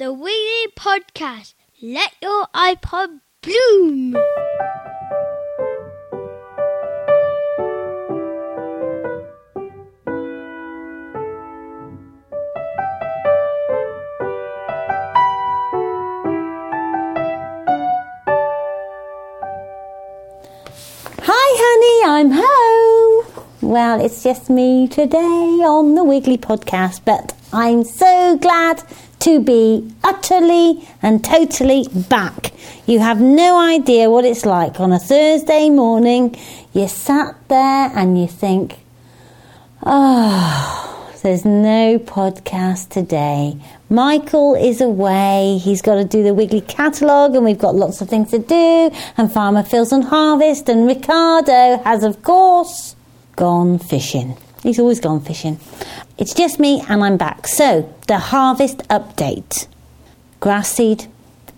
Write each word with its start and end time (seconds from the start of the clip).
the 0.00 0.10
Wiggly 0.14 0.72
Podcast. 0.78 1.52
Let 1.82 2.12
your 2.22 2.46
iPod 2.54 3.20
bloom. 3.42 4.16
Hi, 21.18 21.48
honey, 21.60 21.98
I'm 22.06 22.30
home. 22.32 23.44
Well, 23.60 24.02
it's 24.02 24.22
just 24.22 24.48
me 24.48 24.88
today 24.88 25.18
on 25.18 25.94
the 25.94 26.04
Wiggly 26.04 26.38
podcast, 26.38 27.02
but 27.04 27.34
I'm 27.52 27.84
so 27.84 28.38
glad 28.38 28.82
to 29.20 29.40
be 29.40 29.92
utterly 30.02 30.88
and 31.02 31.24
totally 31.24 31.86
back. 32.08 32.52
You 32.86 32.98
have 32.98 33.20
no 33.20 33.58
idea 33.58 34.10
what 34.10 34.24
it's 34.24 34.44
like 34.44 34.80
on 34.80 34.92
a 34.92 34.98
Thursday 34.98 35.70
morning. 35.70 36.36
You 36.72 36.88
sat 36.88 37.36
there 37.48 37.90
and 37.94 38.20
you 38.20 38.26
think, 38.26 38.78
oh, 39.84 41.10
there's 41.22 41.44
no 41.44 41.98
podcast 41.98 42.88
today. 42.88 43.56
Michael 43.90 44.54
is 44.54 44.80
away. 44.80 45.58
He's 45.62 45.82
got 45.82 45.96
to 45.96 46.04
do 46.04 46.22
the 46.22 46.32
Wiggly 46.32 46.62
catalogue, 46.62 47.34
and 47.34 47.44
we've 47.44 47.58
got 47.58 47.74
lots 47.74 48.00
of 48.00 48.08
things 48.08 48.30
to 48.30 48.38
do. 48.38 48.90
And 49.16 49.30
Farmer 49.30 49.62
Phil's 49.62 49.92
on 49.92 50.02
harvest, 50.02 50.68
and 50.68 50.86
Ricardo 50.86 51.78
has, 51.84 52.04
of 52.04 52.22
course, 52.22 52.96
gone 53.36 53.78
fishing. 53.78 54.36
He's 54.62 54.78
always 54.78 55.00
gone 55.00 55.20
fishing. 55.20 55.58
It's 56.18 56.34
just 56.34 56.60
me, 56.60 56.82
and 56.88 57.02
I'm 57.02 57.16
back. 57.16 57.46
So, 57.46 57.92
the 58.06 58.18
harvest 58.18 58.78
update 58.88 59.66
grass 60.40 60.70
seed 60.70 61.06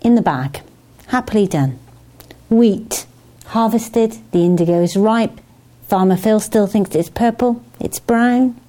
in 0.01 0.15
the 0.15 0.21
bag, 0.21 0.61
happily 1.07 1.47
done. 1.47 1.79
Wheat 2.49 3.05
harvested, 3.47 4.17
the 4.31 4.43
indigo 4.43 4.81
is 4.81 4.97
ripe. 4.97 5.39
Farmer 5.87 6.17
Phil 6.17 6.39
still 6.39 6.67
thinks 6.67 6.95
it's 6.95 7.09
purple, 7.09 7.63
it's 7.79 7.99
brown, 7.99 8.59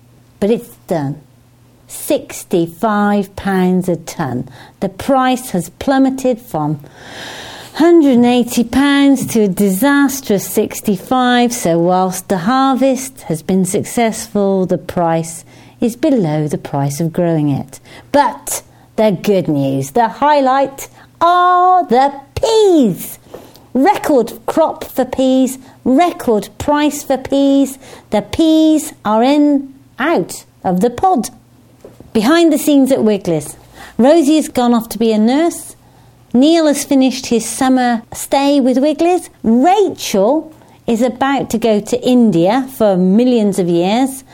but 0.41 0.51
it's 0.51 0.77
done. 0.89 1.21
£65 1.89 3.89
a 3.89 3.97
tonne. 3.97 4.49
The 4.81 4.89
price 4.89 5.51
has 5.51 5.69
plummeted 5.71 6.41
from 6.41 6.81
£180 7.75 9.33
to 9.33 9.41
a 9.43 9.49
disastrous 9.49 10.49
65 10.49 11.53
so 11.53 11.77
whilst 11.77 12.29
the 12.29 12.39
harvest 12.39 13.23
has 13.23 13.43
been 13.43 13.65
successful 13.65 14.65
the 14.65 14.79
price 14.79 15.45
is 15.81 15.97
below 15.97 16.47
the 16.47 16.57
price 16.57 17.01
of 17.01 17.13
growing 17.13 17.49
it. 17.49 17.81
But 18.13 18.63
the 18.95 19.11
good 19.11 19.49
news 19.49 19.91
the 19.91 20.07
highlight 20.07 20.89
are 21.21 21.85
the 21.85 22.21
peas. 22.37 23.19
Record 23.73 24.39
crop 24.47 24.85
for 24.85 25.05
peas 25.05 25.59
record 25.83 26.51
price 26.59 27.03
for 27.03 27.19
peas. 27.19 27.77
The 28.11 28.23
peas 28.23 28.95
are 29.05 29.25
in 29.25 29.75
out 29.99 30.45
of 30.63 30.81
the 30.81 30.91
pod. 30.91 31.31
Behind 32.13 32.53
the 32.53 32.59
scenes 32.59 32.93
at 32.93 33.03
Wiggles 33.03 33.57
Rosie 33.99 34.37
has 34.37 34.49
gone 34.49 34.75
off 34.75 34.89
to 34.91 34.99
be 34.99 35.11
a 35.11 35.19
nurse 35.19 35.75
Neil 36.37 36.67
has 36.67 36.83
finished 36.83 37.27
his 37.27 37.49
summer 37.49 38.03
stay 38.13 38.59
with 38.59 38.79
Wiggles. 38.79 39.31
Rachel 39.45 40.53
is 40.85 41.01
about 41.01 41.49
to 41.51 41.59
go 41.59 41.79
to 41.79 42.05
India 42.05 42.69
for 42.77 42.97
millions 42.97 43.61
of 43.61 43.69
years. 43.69 44.25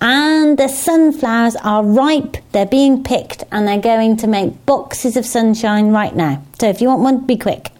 And 0.00 0.56
the 0.56 0.68
sunflowers 0.68 1.56
are 1.56 1.82
ripe, 1.82 2.36
they're 2.52 2.64
being 2.64 3.02
picked, 3.02 3.42
and 3.50 3.66
they're 3.66 3.80
going 3.80 4.16
to 4.18 4.28
make 4.28 4.66
boxes 4.66 5.16
of 5.16 5.26
sunshine 5.26 5.90
right 5.90 6.14
now. 6.14 6.40
So 6.60 6.68
if 6.68 6.80
you 6.80 6.86
want 6.86 7.02
one, 7.02 7.26
be 7.26 7.36
quick. 7.36 7.72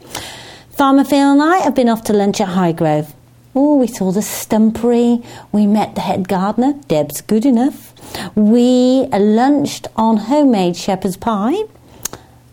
Farmer 0.71 1.05
Phil 1.05 1.31
and 1.31 1.41
I 1.41 1.59
have 1.59 1.77
been 1.77 1.89
off 1.89 2.03
to 2.05 2.13
lunch 2.13 2.41
at 2.41 2.49
Highgrove. 2.49 3.15
Oh, 3.55 3.77
we 3.77 3.87
saw 3.87 4.11
the 4.11 4.23
stumpery. 4.23 5.25
We 5.53 5.69
met 5.69 5.95
the 5.95 6.01
head 6.01 6.27
gardener, 6.27 6.73
Deb's 6.89 7.21
good 7.21 7.47
enough. 7.47 7.95
We 8.35 9.07
lunched 9.13 9.87
on 9.95 10.17
homemade 10.17 10.77
shepherd's 10.77 11.17
pie 11.17 11.63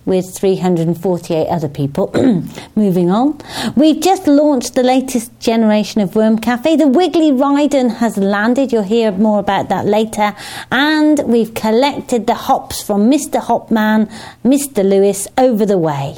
with 0.05 0.37
348 0.37 1.47
other 1.47 1.67
people. 1.67 2.11
Moving 2.75 3.09
on. 3.09 3.39
We've 3.75 3.99
just 3.99 4.27
launched 4.27 4.75
the 4.75 4.83
latest 4.83 5.37
generation 5.39 6.01
of 6.01 6.15
Worm 6.15 6.37
Cafe. 6.37 6.75
The 6.75 6.87
Wiggly 6.87 7.31
Ridan 7.31 7.89
has 7.89 8.17
landed. 8.17 8.71
You'll 8.71 8.83
hear 8.83 9.11
more 9.11 9.39
about 9.39 9.69
that 9.69 9.85
later. 9.85 10.35
And 10.71 11.19
we've 11.25 11.53
collected 11.53 12.27
the 12.27 12.35
hops 12.35 12.83
from 12.83 13.09
Mr. 13.09 13.41
Hopman, 13.41 14.11
Mr. 14.43 14.87
Lewis 14.87 15.27
over 15.37 15.65
the 15.65 15.77
way. 15.77 16.17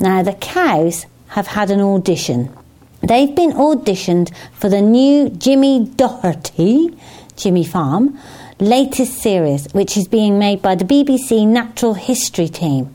Now, 0.00 0.22
the 0.22 0.34
cows 0.34 1.06
have 1.28 1.48
had 1.48 1.70
an 1.70 1.80
audition. 1.80 2.52
They've 3.00 3.34
been 3.34 3.52
auditioned 3.52 4.34
for 4.54 4.68
the 4.68 4.80
new 4.80 5.28
Jimmy 5.30 5.86
Doherty, 5.86 6.96
Jimmy 7.36 7.64
Farm, 7.64 8.18
latest 8.60 9.18
series, 9.18 9.72
which 9.72 9.96
is 9.96 10.08
being 10.08 10.38
made 10.38 10.60
by 10.60 10.74
the 10.74 10.84
BBC 10.84 11.46
Natural 11.46 11.94
History 11.94 12.48
team. 12.48 12.94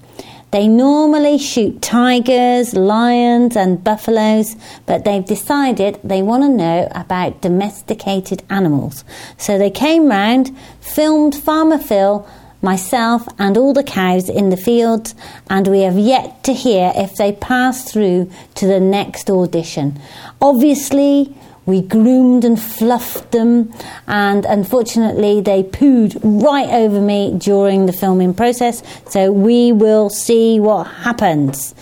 They 0.51 0.67
normally 0.67 1.39
shoot 1.39 1.81
tigers, 1.81 2.75
lions, 2.75 3.55
and 3.55 3.83
buffaloes, 3.83 4.55
but 4.85 5.03
they've 5.03 5.25
decided 5.25 5.99
they 6.03 6.21
want 6.21 6.43
to 6.43 6.49
know 6.49 6.87
about 6.91 7.41
domesticated 7.41 8.43
animals. 8.51 9.03
So 9.37 9.57
they 9.57 9.71
came 9.71 10.09
round, 10.09 10.55
filmed 10.79 11.33
Farmer 11.33 11.79
Phil, 11.79 12.27
myself, 12.61 13.27
and 13.39 13.57
all 13.57 13.73
the 13.73 13.83
cows 13.83 14.29
in 14.29 14.49
the 14.49 14.57
fields, 14.57 15.15
and 15.49 15.67
we 15.67 15.81
have 15.81 15.97
yet 15.97 16.43
to 16.43 16.53
hear 16.53 16.93
if 16.95 17.15
they 17.15 17.31
pass 17.31 17.91
through 17.91 18.29
to 18.53 18.67
the 18.67 18.79
next 18.79 19.31
audition. 19.31 19.99
Obviously, 20.39 21.35
we 21.65 21.81
groomed 21.81 22.43
and 22.43 22.61
fluffed 22.61 23.31
them, 23.31 23.73
and 24.07 24.45
unfortunately, 24.45 25.41
they 25.41 25.63
pooed 25.63 26.19
right 26.23 26.69
over 26.69 26.99
me 26.99 27.37
during 27.37 27.85
the 27.85 27.93
filming 27.93 28.33
process. 28.33 28.83
So, 29.09 29.31
we 29.31 29.71
will 29.71 30.09
see 30.09 30.59
what 30.59 30.83
happens. 30.83 31.73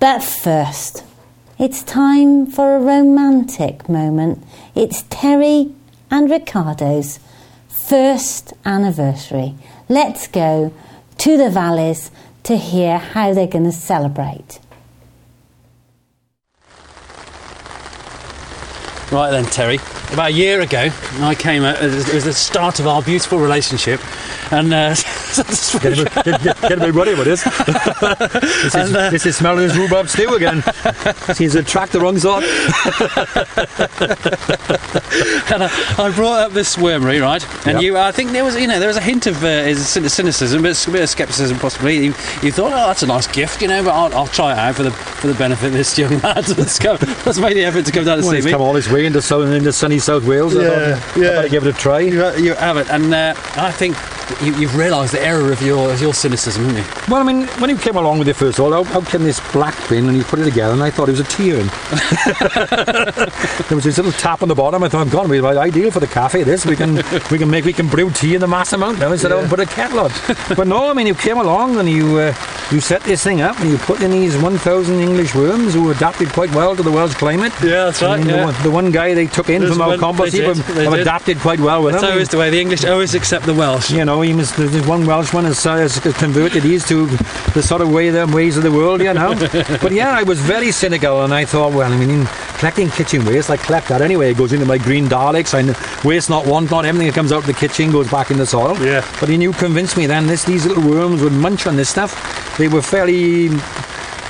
But 0.00 0.22
first, 0.22 1.04
it's 1.58 1.82
time 1.82 2.46
for 2.46 2.76
a 2.76 2.80
romantic 2.80 3.88
moment. 3.88 4.44
It's 4.74 5.02
Terry 5.10 5.72
and 6.10 6.30
Ricardo's 6.30 7.18
first 7.68 8.52
anniversary. 8.64 9.54
Let's 9.88 10.26
go 10.28 10.72
to 11.18 11.36
the 11.36 11.50
valleys 11.50 12.10
to 12.44 12.56
hear 12.56 12.98
how 12.98 13.34
they're 13.34 13.46
going 13.46 13.64
to 13.64 13.72
celebrate. 13.72 14.60
Right 19.10 19.30
then, 19.30 19.46
Terry. 19.46 19.76
About 20.12 20.28
a 20.28 20.32
year 20.32 20.60
ago, 20.60 20.90
I 21.20 21.34
came. 21.34 21.62
Out, 21.62 21.82
it 21.82 22.14
was 22.14 22.24
the 22.24 22.32
start 22.32 22.78
of 22.78 22.86
our 22.86 23.02
beautiful 23.02 23.38
relationship, 23.38 24.00
and 24.52 24.72
uh, 24.72 24.94
Get 25.80 25.98
him, 25.98 26.04
get, 26.24 26.42
get, 26.42 26.60
get 26.62 26.78
him 26.78 26.96
ready 26.96 27.14
with 27.14 27.26
this. 27.26 27.44
this, 28.42 28.64
is, 28.64 28.74
And, 28.74 28.96
uh, 28.96 29.10
this 29.10 29.26
is 29.26 29.36
smelling 29.36 29.64
his 29.64 29.76
rhubarb 29.76 30.08
stew 30.08 30.34
again. 30.34 30.62
Seems 31.34 31.52
to 31.52 31.60
attract 31.60 31.92
the 31.92 32.00
wrong 32.00 32.18
sort. 32.18 32.44
and 35.52 35.64
I, 35.64 35.94
I 35.98 36.10
brought 36.14 36.40
up 36.40 36.52
this 36.52 36.76
wormery, 36.76 37.20
right? 37.22 37.44
And 37.66 37.80
Yeah. 37.80 37.80
you, 37.80 37.98
I 37.98 38.12
think 38.12 38.32
there 38.32 38.44
was, 38.44 38.56
you 38.56 38.66
know, 38.66 38.78
there 38.78 38.88
was 38.88 38.96
a 38.96 39.00
hint 39.02 39.26
of 39.26 39.42
uh, 39.44 39.46
is- 39.46 39.86
cynicism, 39.88 40.62
but 40.62 40.86
a 40.86 40.90
bit 40.90 41.02
of 41.02 41.08
scepticism 41.08 41.58
possibly. 41.58 41.96
You, 41.96 42.04
you 42.42 42.52
thought, 42.52 42.72
oh, 42.72 42.86
that's 42.88 43.02
a 43.02 43.06
nice 43.06 43.26
gift, 43.26 43.62
you 43.62 43.68
know, 43.68 43.82
but 43.84 43.90
I'll, 43.92 44.14
I'll 44.14 44.26
try 44.28 44.52
it 44.52 44.58
out 44.58 44.74
for 44.74 44.82
the 44.84 44.90
for 45.18 45.26
the 45.26 45.34
benefit 45.34 45.66
of 45.66 45.72
this 45.72 45.98
young 45.98 46.18
lad 46.20 46.44
that's, 46.44 46.78
come, 46.78 46.96
that's 47.24 47.38
made 47.38 47.56
the 47.56 47.64
effort 47.64 47.84
to 47.86 47.92
come 47.92 48.04
down 48.04 48.18
to 48.18 48.22
Well, 48.22 48.30
see 48.30 48.36
he's 48.36 48.44
me. 48.46 48.52
come 48.52 48.62
all 48.62 48.72
way 48.88 48.97
into, 49.04 49.22
southern, 49.22 49.52
into 49.52 49.72
sunny 49.72 49.98
South 49.98 50.24
Wales. 50.24 50.56
I 50.56 50.62
Yeah, 50.62 50.70
I 50.70 51.18
yeah. 51.18 51.30
better 51.30 51.48
give 51.48 51.66
it 51.66 51.74
a 51.74 51.78
try. 51.78 52.00
You, 52.00 52.34
you 52.36 52.54
have 52.54 52.76
it, 52.76 52.88
and 52.90 53.12
uh, 53.12 53.34
I 53.56 53.72
think 53.72 53.96
you, 54.42 54.54
you've 54.56 54.76
realised 54.76 55.14
the 55.14 55.22
error 55.22 55.52
of 55.52 55.62
your 55.62 55.92
of 55.92 56.00
your 56.00 56.14
cynicism, 56.14 56.64
haven't 56.64 56.78
you? 56.78 56.84
Well, 57.12 57.20
I 57.20 57.24
mean, 57.24 57.46
when 57.60 57.70
you 57.70 57.76
came 57.76 57.96
along 57.96 58.18
with 58.18 58.28
it 58.28 58.34
first 58.34 58.58
of 58.58 58.64
all, 58.64 58.72
how, 58.72 58.84
how 58.84 59.00
came 59.00 59.22
this 59.22 59.40
black 59.52 59.74
bin 59.88 60.08
and 60.08 60.16
you 60.16 60.24
put 60.24 60.38
it 60.38 60.44
together 60.44 60.72
and 60.72 60.82
I 60.82 60.90
thought 60.90 61.08
it 61.08 61.12
was 61.12 61.20
a 61.20 61.24
tea 61.24 61.52
urn. 61.54 61.66
there 63.68 63.76
was 63.76 63.84
this 63.84 63.96
little 63.96 64.12
tap 64.12 64.42
on 64.42 64.48
the 64.48 64.54
bottom. 64.54 64.82
I 64.82 64.88
thought, 64.88 65.10
God, 65.10 65.28
we're 65.28 65.44
ideal 65.46 65.90
for 65.90 66.00
the 66.00 66.06
cafe. 66.06 66.42
This 66.42 66.66
we 66.66 66.76
can 66.76 66.96
we 67.30 67.38
can 67.38 67.50
make 67.50 67.64
we 67.64 67.72
can 67.72 67.88
brew 67.88 68.10
tea 68.10 68.34
in 68.34 68.40
the 68.40 68.48
mass 68.48 68.72
amount 68.72 68.98
now 68.98 69.12
instead 69.12 69.32
of 69.32 69.48
put 69.48 69.60
a 69.60 69.66
kettle 69.66 70.00
on. 70.00 70.10
but 70.56 70.66
no, 70.66 70.90
I 70.90 70.92
mean, 70.92 71.06
you 71.06 71.14
came 71.14 71.38
along 71.38 71.78
and 71.78 71.88
you 71.88 72.18
uh, 72.18 72.34
you 72.70 72.80
set 72.80 73.02
this 73.02 73.24
thing 73.24 73.40
up 73.40 73.58
and 73.60 73.70
you 73.70 73.78
put 73.78 74.02
in 74.02 74.10
these 74.10 74.36
1,000 74.36 75.00
English 75.00 75.34
worms 75.34 75.74
who 75.74 75.90
adapted 75.90 76.28
quite 76.30 76.52
well 76.54 76.76
to 76.76 76.82
the 76.82 76.90
Welsh 76.90 77.14
climate. 77.14 77.52
Yeah, 77.62 77.86
that's 77.86 78.02
right, 78.02 78.24
yeah. 78.24 78.36
The, 78.36 78.44
one, 78.44 78.62
the 78.62 78.70
one 78.70 78.87
guy 78.90 79.14
they 79.14 79.26
took 79.26 79.48
in 79.50 79.60
There's 79.62 79.72
from 79.72 79.82
our 79.82 79.88
one- 79.88 79.98
compost 79.98 80.32
they 80.32 80.40
did, 80.40 80.56
they 80.56 80.84
have 80.84 80.92
did. 80.94 81.00
adapted 81.02 81.38
quite 81.38 81.60
well 81.60 81.82
with 81.82 81.92
That's 81.94 82.04
always 82.04 82.28
the 82.28 82.38
way. 82.38 82.50
The 82.50 82.60
English 82.60 82.84
always 82.84 83.14
accept 83.14 83.46
the 83.46 83.54
Welsh. 83.54 83.90
You 83.90 84.04
know, 84.04 84.20
he 84.20 84.32
must, 84.32 84.56
there's 84.56 84.86
one 84.86 85.06
Welshman 85.06 85.44
has, 85.44 85.62
has 85.62 85.98
converted 86.18 86.62
these 86.62 86.86
to 86.88 87.06
the 87.54 87.62
sort 87.62 87.80
of 87.80 87.90
way 87.92 88.10
the 88.10 88.26
ways 88.26 88.56
of 88.56 88.62
the 88.62 88.72
world, 88.72 89.00
you 89.00 89.12
know. 89.14 89.34
but 89.82 89.92
yeah, 89.92 90.10
I 90.10 90.22
was 90.22 90.38
very 90.40 90.70
cynical, 90.72 91.22
and 91.24 91.32
I 91.34 91.44
thought, 91.44 91.72
well, 91.72 91.92
I 91.92 91.96
mean, 91.96 92.26
collecting 92.58 92.90
kitchen 92.90 93.24
waste. 93.24 93.50
I 93.50 93.56
collect 93.56 93.88
that 93.88 94.00
anyway. 94.02 94.30
It 94.30 94.36
goes 94.38 94.52
into 94.52 94.66
my 94.66 94.78
green 94.78 95.06
Daleks. 95.06 95.54
I 95.54 95.62
waste 96.06 96.30
not, 96.30 96.46
want 96.46 96.70
not. 96.70 96.84
Everything 96.84 97.06
that 97.08 97.14
comes 97.14 97.32
out 97.32 97.38
of 97.38 97.46
the 97.46 97.52
kitchen 97.54 97.90
goes 97.90 98.10
back 98.10 98.30
in 98.30 98.38
the 98.38 98.46
soil. 98.46 98.76
Yeah. 98.78 99.06
But 99.20 99.28
then 99.28 99.40
you 99.40 99.52
convinced 99.52 99.96
me 99.96 100.06
then 100.06 100.26
this 100.26 100.44
these 100.44 100.66
little 100.66 100.88
worms 100.88 101.22
would 101.22 101.32
munch 101.32 101.66
on 101.66 101.76
this 101.76 101.88
stuff. 101.88 102.56
They 102.58 102.68
were 102.68 102.82
fairly 102.82 103.48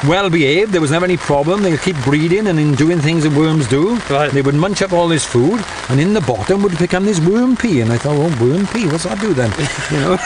well 0.06 0.30
behaved. 0.30 0.72
There 0.72 0.80
was 0.80 0.90
never 0.90 1.04
any 1.04 1.16
problem. 1.16 1.62
They 1.62 1.70
would 1.72 1.80
keep 1.82 1.96
breeding 2.04 2.46
and 2.46 2.58
in 2.58 2.74
doing 2.74 2.98
things 3.00 3.24
that 3.24 3.32
worms 3.32 3.66
do. 3.68 3.96
Right. 4.10 4.30
They 4.30 4.42
would 4.42 4.54
munch 4.54 4.82
up 4.82 4.92
all 4.92 5.08
this 5.08 5.24
food, 5.24 5.64
and 5.88 6.00
in 6.00 6.12
the 6.14 6.20
bottom 6.20 6.62
would 6.62 6.78
become 6.78 7.04
this 7.04 7.20
worm 7.20 7.56
pee. 7.56 7.80
And 7.80 7.90
I 7.92 7.98
thought, 7.98 8.16
oh, 8.16 8.44
worm 8.44 8.66
pee, 8.68 8.86
what's 8.86 9.04
that 9.04 9.20
do 9.20 9.34
then? 9.34 9.50
You 9.90 10.00
know. 10.00 10.18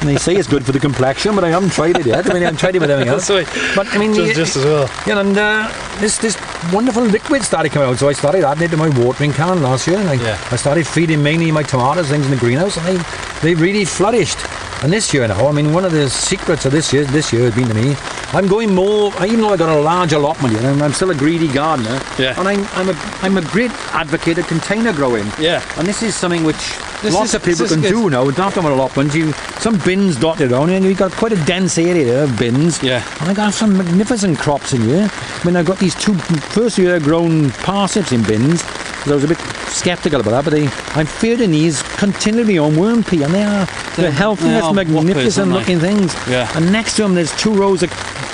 and 0.00 0.08
they 0.08 0.16
say 0.16 0.34
it's 0.36 0.46
good 0.48 0.64
for 0.66 0.72
the 0.72 0.78
complexion, 0.80 1.34
but 1.34 1.44
I 1.44 1.48
haven't 1.48 1.70
tried 1.72 1.96
it 1.98 2.04
yet. 2.06 2.26
I 2.28 2.34
mean, 2.34 2.42
I 2.42 2.46
haven't 2.46 2.58
tried 2.60 2.76
it 2.76 2.80
with 2.80 2.90
everything 2.90 3.12
else. 3.12 3.28
But 3.74 3.86
I 3.94 3.98
mean, 3.98 4.12
Just, 4.14 4.34
just 4.34 4.56
as 4.56 4.64
well. 4.64 4.88
yeah, 5.06 5.20
and 5.20 5.36
uh, 5.38 5.68
this 6.00 6.18
this 6.18 6.36
wonderful 6.72 7.02
liquid 7.02 7.42
started 7.42 7.72
coming 7.72 7.88
out. 7.88 7.98
So 7.98 8.08
I 8.08 8.12
started 8.12 8.44
adding 8.44 8.64
it 8.64 8.70
to 8.72 8.76
my 8.76 8.88
watering 9.00 9.32
can 9.32 9.62
last 9.62 9.86
year. 9.86 9.98
And 9.98 10.08
I, 10.08 10.14
Yeah. 10.14 10.38
I 10.50 10.56
started 10.56 10.86
feeding 10.86 11.22
mainly 11.22 11.50
my 11.50 11.62
tomatoes, 11.62 12.08
things 12.08 12.26
in 12.26 12.30
the 12.30 12.36
greenhouse, 12.36 12.76
and 12.76 12.86
they 12.86 12.98
they 13.42 13.54
really 13.54 13.84
flourished. 13.86 14.38
And 14.82 14.92
this 14.92 15.12
year 15.14 15.26
now, 15.28 15.46
I 15.46 15.52
mean, 15.52 15.72
one 15.74 15.84
of 15.84 15.92
the 15.92 16.08
secrets 16.10 16.64
of 16.66 16.72
this 16.72 16.92
year 16.92 17.04
this 17.04 17.32
year 17.32 17.44
has 17.44 17.54
been 17.54 17.68
to 17.68 17.74
me, 17.74 17.94
I'm 18.32 18.46
going 18.48 18.59
more. 18.66 19.12
Even 19.24 19.40
though 19.40 19.50
I 19.50 19.56
got 19.56 19.68
a 19.68 19.80
large 19.80 20.12
allotment, 20.12 20.54
you 20.54 20.60
know, 20.60 20.72
I'm 20.84 20.92
still 20.92 21.10
a 21.10 21.14
greedy 21.14 21.48
gardener. 21.48 22.00
Yeah. 22.18 22.38
And 22.38 22.48
I'm 22.48 22.64
I'm 22.72 22.88
a 22.88 22.94
I'm 23.22 23.36
a 23.36 23.42
great 23.42 23.70
advocate 23.94 24.38
of 24.38 24.46
container 24.46 24.92
growing. 24.92 25.26
Yeah. 25.38 25.62
And 25.78 25.86
this 25.86 26.02
is 26.02 26.14
something 26.14 26.44
which 26.44 26.56
This 27.02 27.14
lots 27.14 27.30
is- 27.30 27.34
of 27.36 27.44
people 27.44 27.66
can 27.66 27.80
good. 27.80 27.90
do 27.90 28.10
now. 28.10 28.24
Don't 28.30 28.52
have 28.54 28.64
an 28.64 28.72
allotment. 28.72 29.14
You 29.14 29.32
some 29.58 29.78
bins 29.78 30.16
dotted 30.16 30.52
around, 30.52 30.70
and 30.70 30.84
you've 30.84 30.98
got 30.98 31.12
quite 31.12 31.32
a 31.32 31.44
dense 31.44 31.78
area 31.78 32.04
there 32.04 32.24
of 32.24 32.38
bins. 32.38 32.82
Yeah. 32.82 33.02
And 33.20 33.28
I 33.30 33.34
got 33.34 33.52
some 33.54 33.76
magnificent 33.76 34.38
crops 34.38 34.72
in 34.72 34.82
here. 34.82 35.10
I 35.10 35.44
mean, 35.46 35.56
I've 35.56 35.66
got 35.66 35.78
these 35.78 35.94
two 35.94 36.14
first 36.54 36.78
year 36.78 36.98
grown 37.00 37.50
parsnips 37.50 38.12
in 38.12 38.22
bins. 38.22 38.62
I 39.06 39.12
was 39.14 39.24
a 39.24 39.28
bit 39.28 39.38
sceptical 39.68 40.20
about 40.20 40.30
that, 40.32 40.44
but 40.44 40.50
they, 40.52 40.66
I'm 40.98 41.06
feeding 41.06 41.52
these 41.52 41.80
continually 41.96 42.58
on 42.58 42.76
worm 42.76 43.02
pee, 43.02 43.22
and 43.22 43.32
they 43.32 43.42
are 43.44 43.64
the 43.96 44.02
They're- 44.02 44.10
healthiest, 44.10 44.50
they 44.52 44.60
are 44.60 44.74
whoppers, 44.74 44.88
magnificent 44.92 45.48
they? 45.48 45.58
looking 45.58 45.80
things. 45.80 46.14
Yeah. 46.28 46.50
And 46.54 46.70
next 46.70 46.96
to 46.96 47.02
them, 47.02 47.14
there's 47.14 47.34
two 47.38 47.52
rows 47.54 47.82
of 47.82 47.90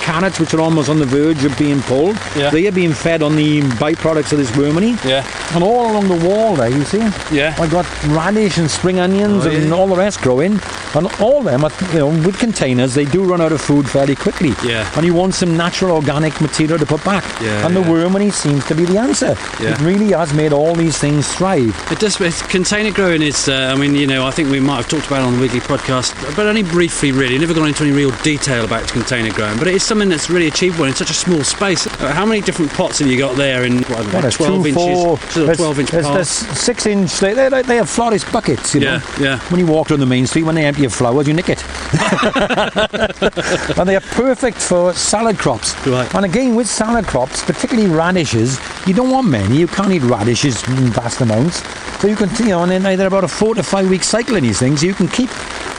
carrots 0.06 0.38
which 0.38 0.55
are 0.55 0.61
almost 0.61 0.88
on 0.88 1.00
the 1.00 1.05
verge 1.05 1.44
of 1.44 1.58
being 1.58 1.81
pulled. 1.82 2.14
Yeah. 2.37 2.50
They 2.50 2.69
are 2.69 2.73
being 2.73 2.93
fed 2.93 3.23
on 3.23 3.35
the 3.35 3.61
byproducts 3.82 4.31
of 4.31 4.38
this 4.38 4.53
wormery. 4.53 4.94
Yeah. 5.05 5.26
And 5.53 5.64
all 5.64 5.91
along 5.91 6.06
the 6.06 6.29
wall 6.29 6.55
there, 6.55 6.70
you 6.70 6.85
see? 6.85 7.00
Yeah. 7.35 7.56
I 7.58 7.67
got 7.67 7.85
radish 8.05 8.56
and 8.58 8.70
spring 8.70 9.00
onions 9.00 9.47
Oh, 9.47 9.50
and 9.50 9.73
all 9.75 9.88
the 9.88 9.97
rest 9.97 10.20
growing. 10.20 10.61
And 10.96 11.06
all 11.20 11.43
them, 11.43 11.64
are, 11.64 11.70
you 11.93 11.98
know, 11.98 12.08
with 12.08 12.38
containers, 12.38 12.94
they 12.94 13.04
do 13.04 13.22
run 13.22 13.40
out 13.40 13.52
of 13.52 13.60
food 13.60 13.88
fairly 13.88 14.16
quickly. 14.16 14.52
Yeah. 14.64 14.90
And 14.96 15.04
you 15.04 15.12
want 15.12 15.34
some 15.34 15.56
natural 15.56 15.93
organic 15.93 16.40
material 16.40 16.78
to 16.78 16.87
put 16.87 17.04
back. 17.04 17.22
Yeah, 17.40 17.66
and 17.66 17.76
the 17.76 17.82
yeah. 17.82 17.90
wormery 17.90 18.32
seems 18.32 18.64
to 18.66 18.75
be 18.75 18.87
the 18.87 18.98
answer. 18.98 19.37
Yeah. 19.60 19.72
It 19.72 19.81
really 19.81 20.12
has 20.12 20.32
made 20.32 20.52
all 20.54 20.75
these 20.75 20.96
things 20.96 21.31
thrive. 21.34 21.76
It 21.93 21.98
does. 21.98 22.16
Container 22.48 22.90
growing 22.93 23.20
is. 23.20 23.48
Uh, 23.48 23.72
I 23.75 23.78
mean, 23.78 23.94
you 23.94 24.06
know, 24.06 24.26
I 24.26 24.31
think 24.31 24.50
we 24.50 24.58
might 24.58 24.76
have 24.76 24.88
talked 24.88 25.06
about 25.06 25.20
it 25.20 25.26
on 25.26 25.34
the 25.34 25.40
Wiggly 25.40 25.60
podcast, 25.60 26.14
but 26.34 26.46
only 26.46 26.62
briefly, 26.62 27.12
really. 27.12 27.37
Never 27.38 27.52
gone 27.52 27.69
into 27.69 27.84
any 27.84 27.92
real 27.92 28.10
detail 28.22 28.64
about 28.64 28.88
container 28.88 29.31
growing. 29.32 29.58
But 29.58 29.69
it 29.69 29.75
is 29.75 29.82
something 29.82 30.08
that's 30.08 30.31
really 30.31 30.49
achievable 30.49 30.87
in 30.87 30.94
such 30.94 31.10
a 31.10 31.14
small 31.14 31.44
space. 31.44 31.87
Uh, 31.87 32.12
how 32.12 32.25
many 32.25 32.40
different 32.40 32.72
pots 32.72 33.00
have 33.00 33.08
you 33.08 33.19
got 33.19 33.37
there 33.37 33.64
in 33.64 33.82
what, 33.82 33.90
I 33.90 33.94
don't 33.96 34.06
know, 34.06 34.14
What, 34.14 34.25
a 34.25 34.31
twelve 34.31 34.62
two, 34.62 34.69
inches? 34.69 35.02
four- 35.02 35.19
sort 35.19 35.50
of 35.50 35.56
twelve 35.58 35.81
inch 35.81 35.90
there's, 35.90 36.06
there's 36.06 36.28
six 36.28 36.87
inch. 36.87 37.19
They, 37.19 37.34
they, 37.34 37.60
they 37.62 37.76
have 37.76 37.90
florist 37.90 38.32
buckets. 38.32 38.75
You 38.75 38.81
know? 38.81 39.00
Yeah, 39.20 39.20
yeah. 39.20 39.38
When 39.50 39.60
you 39.60 39.66
walk 39.66 39.88
down 39.88 40.00
the 40.00 40.06
main 40.06 40.26
street, 40.26 40.44
when 40.44 40.54
they 40.54 40.64
empty 40.64 40.86
your 40.87 40.91
flowers, 40.91 41.27
you 41.27 41.35
nick 41.35 41.49
it. 41.49 41.62
and 43.79 43.88
they 43.88 43.97
are 43.97 44.06
perfect 44.15 44.59
for 44.59 44.93
salad 44.94 45.37
crops. 45.38 45.75
Right. 45.87 46.12
And 46.15 46.25
again, 46.25 46.55
with 46.55 46.69
salad 46.69 47.06
crops, 47.06 47.44
particularly 47.44 47.91
radishes, 47.91 48.59
you 48.87 48.94
don't 48.94 49.11
want 49.11 49.27
many. 49.29 49.56
You 49.59 49.67
can't 49.67 49.91
eat 49.93 50.03
radishes 50.03 50.62
in 50.69 50.91
vast 50.93 51.21
amounts. 51.21 51.62
So 52.00 52.09
you 52.09 52.17
can, 52.17 52.31
you 52.38 52.50
know, 52.50 52.62
and 52.62 52.71
then 52.71 52.83
they're 52.83 53.06
about 53.09 53.25
a 53.25 53.29
four 53.29 53.55
to 53.55 53.62
five 53.62 53.91
week 53.91 54.05
cycle 54.05 54.37
in 54.37 54.44
these 54.44 54.59
things. 54.59 54.83
You 54.83 54.94
can 54.94 55.09
keep 55.09 55.31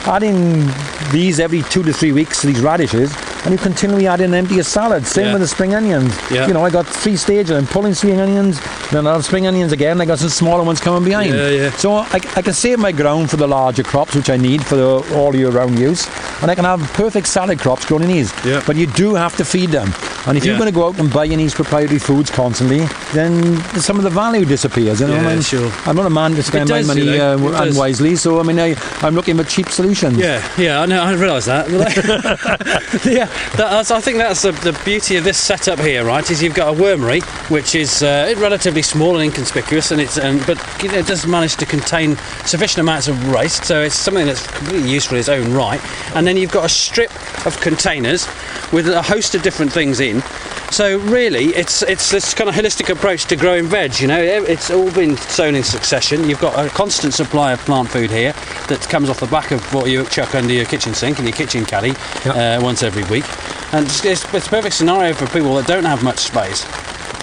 adding 0.06 0.68
these 1.10 1.40
every 1.40 1.62
two 1.62 1.82
to 1.82 1.92
three 1.92 2.12
weeks, 2.12 2.42
these 2.42 2.60
radishes, 2.60 3.14
and 3.44 3.52
you 3.52 3.58
continually 3.58 4.06
add 4.06 4.20
in 4.20 4.34
empty 4.34 4.62
salad. 4.62 5.06
Same 5.06 5.26
Yeah. 5.26 5.32
with 5.34 5.42
the 5.42 5.48
spring 5.48 5.74
onions. 5.74 6.14
Yeah. 6.30 6.46
You 6.46 6.54
know, 6.54 6.64
I 6.64 6.70
got 6.70 6.86
three 6.86 7.16
stages. 7.16 7.50
I'm 7.56 7.66
pulling 7.66 7.94
spring 7.94 8.20
onions, 8.20 8.60
then 8.90 9.06
I'll 9.06 9.14
have 9.14 9.24
spring 9.24 9.46
onions 9.46 9.72
again. 9.72 10.00
I 10.00 10.04
got 10.04 10.18
some 10.18 10.28
smaller 10.30 10.62
ones 10.62 10.80
coming 10.80 11.04
behind. 11.04 11.34
Yeah, 11.34 11.48
yeah. 11.48 11.70
So 11.72 11.94
I, 11.94 12.20
I 12.36 12.42
can 12.42 12.52
save 12.52 12.78
my 12.78 12.92
ground 12.92 13.30
for 13.30 13.36
the 13.36 13.46
larger 13.46 13.82
crops, 13.82 14.14
which 14.14 14.30
I 14.30 14.36
need 14.36 14.64
for 14.64 14.76
the 14.76 15.14
all 15.16 15.34
year 15.34 15.50
round 15.50 15.78
use, 15.78 16.06
and 16.42 16.50
I 16.50 16.54
can 16.54 16.64
have 16.64 16.80
perfect 16.94 17.26
salad 17.28 17.58
crops 17.58 17.84
growing 17.86 18.04
in 18.04 18.08
these. 18.10 18.32
Yeah. 18.44 18.62
But 18.66 18.76
you 18.76 18.86
do 18.86 19.14
have 19.14 19.36
to 19.36 19.44
feed 19.44 19.70
them. 19.70 19.92
And 20.26 20.36
if 20.36 20.44
you're 20.44 20.58
going 20.58 20.68
to 20.70 20.74
go 20.74 20.88
out 20.88 20.98
and 20.98 21.10
buy 21.10 21.24
in 21.24 21.38
these 21.38 21.54
proprietary 21.54 21.98
foods 21.98 22.30
constantly, 22.30 22.80
then 23.14 23.56
some 23.80 23.96
of 23.96 24.02
the 24.04 24.10
value 24.10 24.44
disappears. 24.44 25.00
You 25.00 25.06
know, 25.06 25.14
Yeah, 25.14 25.26
I 25.28 25.32
mean, 25.34 25.42
sure. 25.42 25.72
I'm 25.86 25.96
not 25.96 26.04
a 26.06 26.10
man 26.10 26.32
to 26.34 26.42
spend 26.42 26.68
my 26.68 26.78
does, 26.78 26.86
money 26.86 27.02
you 27.02 27.16
know, 27.16 27.54
uh, 27.54 27.62
unwisely, 27.62 28.14
so 28.16 28.38
I 28.38 28.42
mean, 28.42 28.58
I, 28.58 28.74
I'm 29.00 29.14
looking 29.14 29.36
for 29.38 29.44
cheap 29.44 29.68
solutions. 29.70 30.18
Yeah, 30.18 30.46
yeah, 30.58 30.82
I 30.82 30.86
know. 30.86 31.02
I 31.02 31.14
realise 31.14 31.46
that. 31.46 31.66
yeah, 33.06 33.27
that, 33.56 33.90
I 33.90 34.00
think 34.00 34.18
that's 34.18 34.42
the, 34.42 34.52
the 34.52 34.78
beauty 34.84 35.16
of 35.16 35.24
this 35.24 35.38
setup 35.38 35.78
here, 35.78 36.04
right? 36.04 36.28
Is 36.30 36.42
you've 36.42 36.54
got 36.54 36.74
a 36.74 36.78
wormery, 36.78 37.22
which 37.50 37.74
is 37.74 38.02
uh, 38.02 38.34
relatively 38.38 38.82
small 38.82 39.14
and 39.16 39.24
inconspicuous, 39.24 39.90
and 39.90 40.00
it's 40.00 40.18
um, 40.18 40.38
but 40.46 40.58
it 40.82 41.06
does 41.06 41.26
manage 41.26 41.56
to 41.56 41.66
contain 41.66 42.16
sufficient 42.44 42.80
amounts 42.80 43.08
of 43.08 43.32
waste, 43.32 43.64
so 43.64 43.82
it's 43.82 43.94
something 43.94 44.26
that's 44.26 44.46
completely 44.46 44.90
useful 44.90 45.16
in 45.16 45.20
its 45.20 45.28
own 45.28 45.52
right. 45.52 45.80
And 46.14 46.26
then 46.26 46.36
you've 46.36 46.52
got 46.52 46.64
a 46.64 46.68
strip 46.68 47.10
of 47.46 47.60
containers 47.60 48.26
with 48.72 48.88
a 48.88 49.02
host 49.02 49.34
of 49.34 49.42
different 49.42 49.72
things 49.72 50.00
in. 50.00 50.22
So 50.70 50.98
really, 50.98 51.46
it's 51.46 51.82
it's 51.82 52.10
this 52.10 52.34
kind 52.34 52.48
of 52.48 52.54
holistic 52.54 52.90
approach 52.90 53.24
to 53.26 53.36
growing 53.36 53.66
veg. 53.66 54.00
You 54.00 54.06
know, 54.06 54.20
it's 54.20 54.70
all 54.70 54.92
been 54.92 55.16
sown 55.16 55.54
in 55.54 55.64
succession. 55.64 56.28
You've 56.28 56.40
got 56.40 56.58
a 56.58 56.68
constant 56.68 57.14
supply 57.14 57.52
of 57.52 57.58
plant 57.60 57.88
food 57.88 58.10
here 58.10 58.32
that 58.68 58.86
comes 58.88 59.08
off 59.08 59.18
the 59.18 59.26
back 59.26 59.50
of 59.50 59.62
what 59.72 59.90
you 59.90 60.04
chuck 60.06 60.34
under 60.34 60.52
your 60.52 60.66
kitchen 60.66 60.94
sink 60.94 61.18
and 61.18 61.26
your 61.26 61.36
kitchen 61.36 61.64
caddy 61.64 61.92
uh, 62.26 62.60
once 62.62 62.82
every 62.82 63.04
week. 63.04 63.24
And 63.72 63.86
it's, 63.86 64.04
it's, 64.04 64.34
it's 64.34 64.46
a 64.46 64.50
perfect 64.50 64.74
scenario 64.74 65.14
for 65.14 65.26
people 65.26 65.54
that 65.56 65.66
don't 65.66 65.84
have 65.84 66.04
much 66.04 66.18
space. 66.18 66.64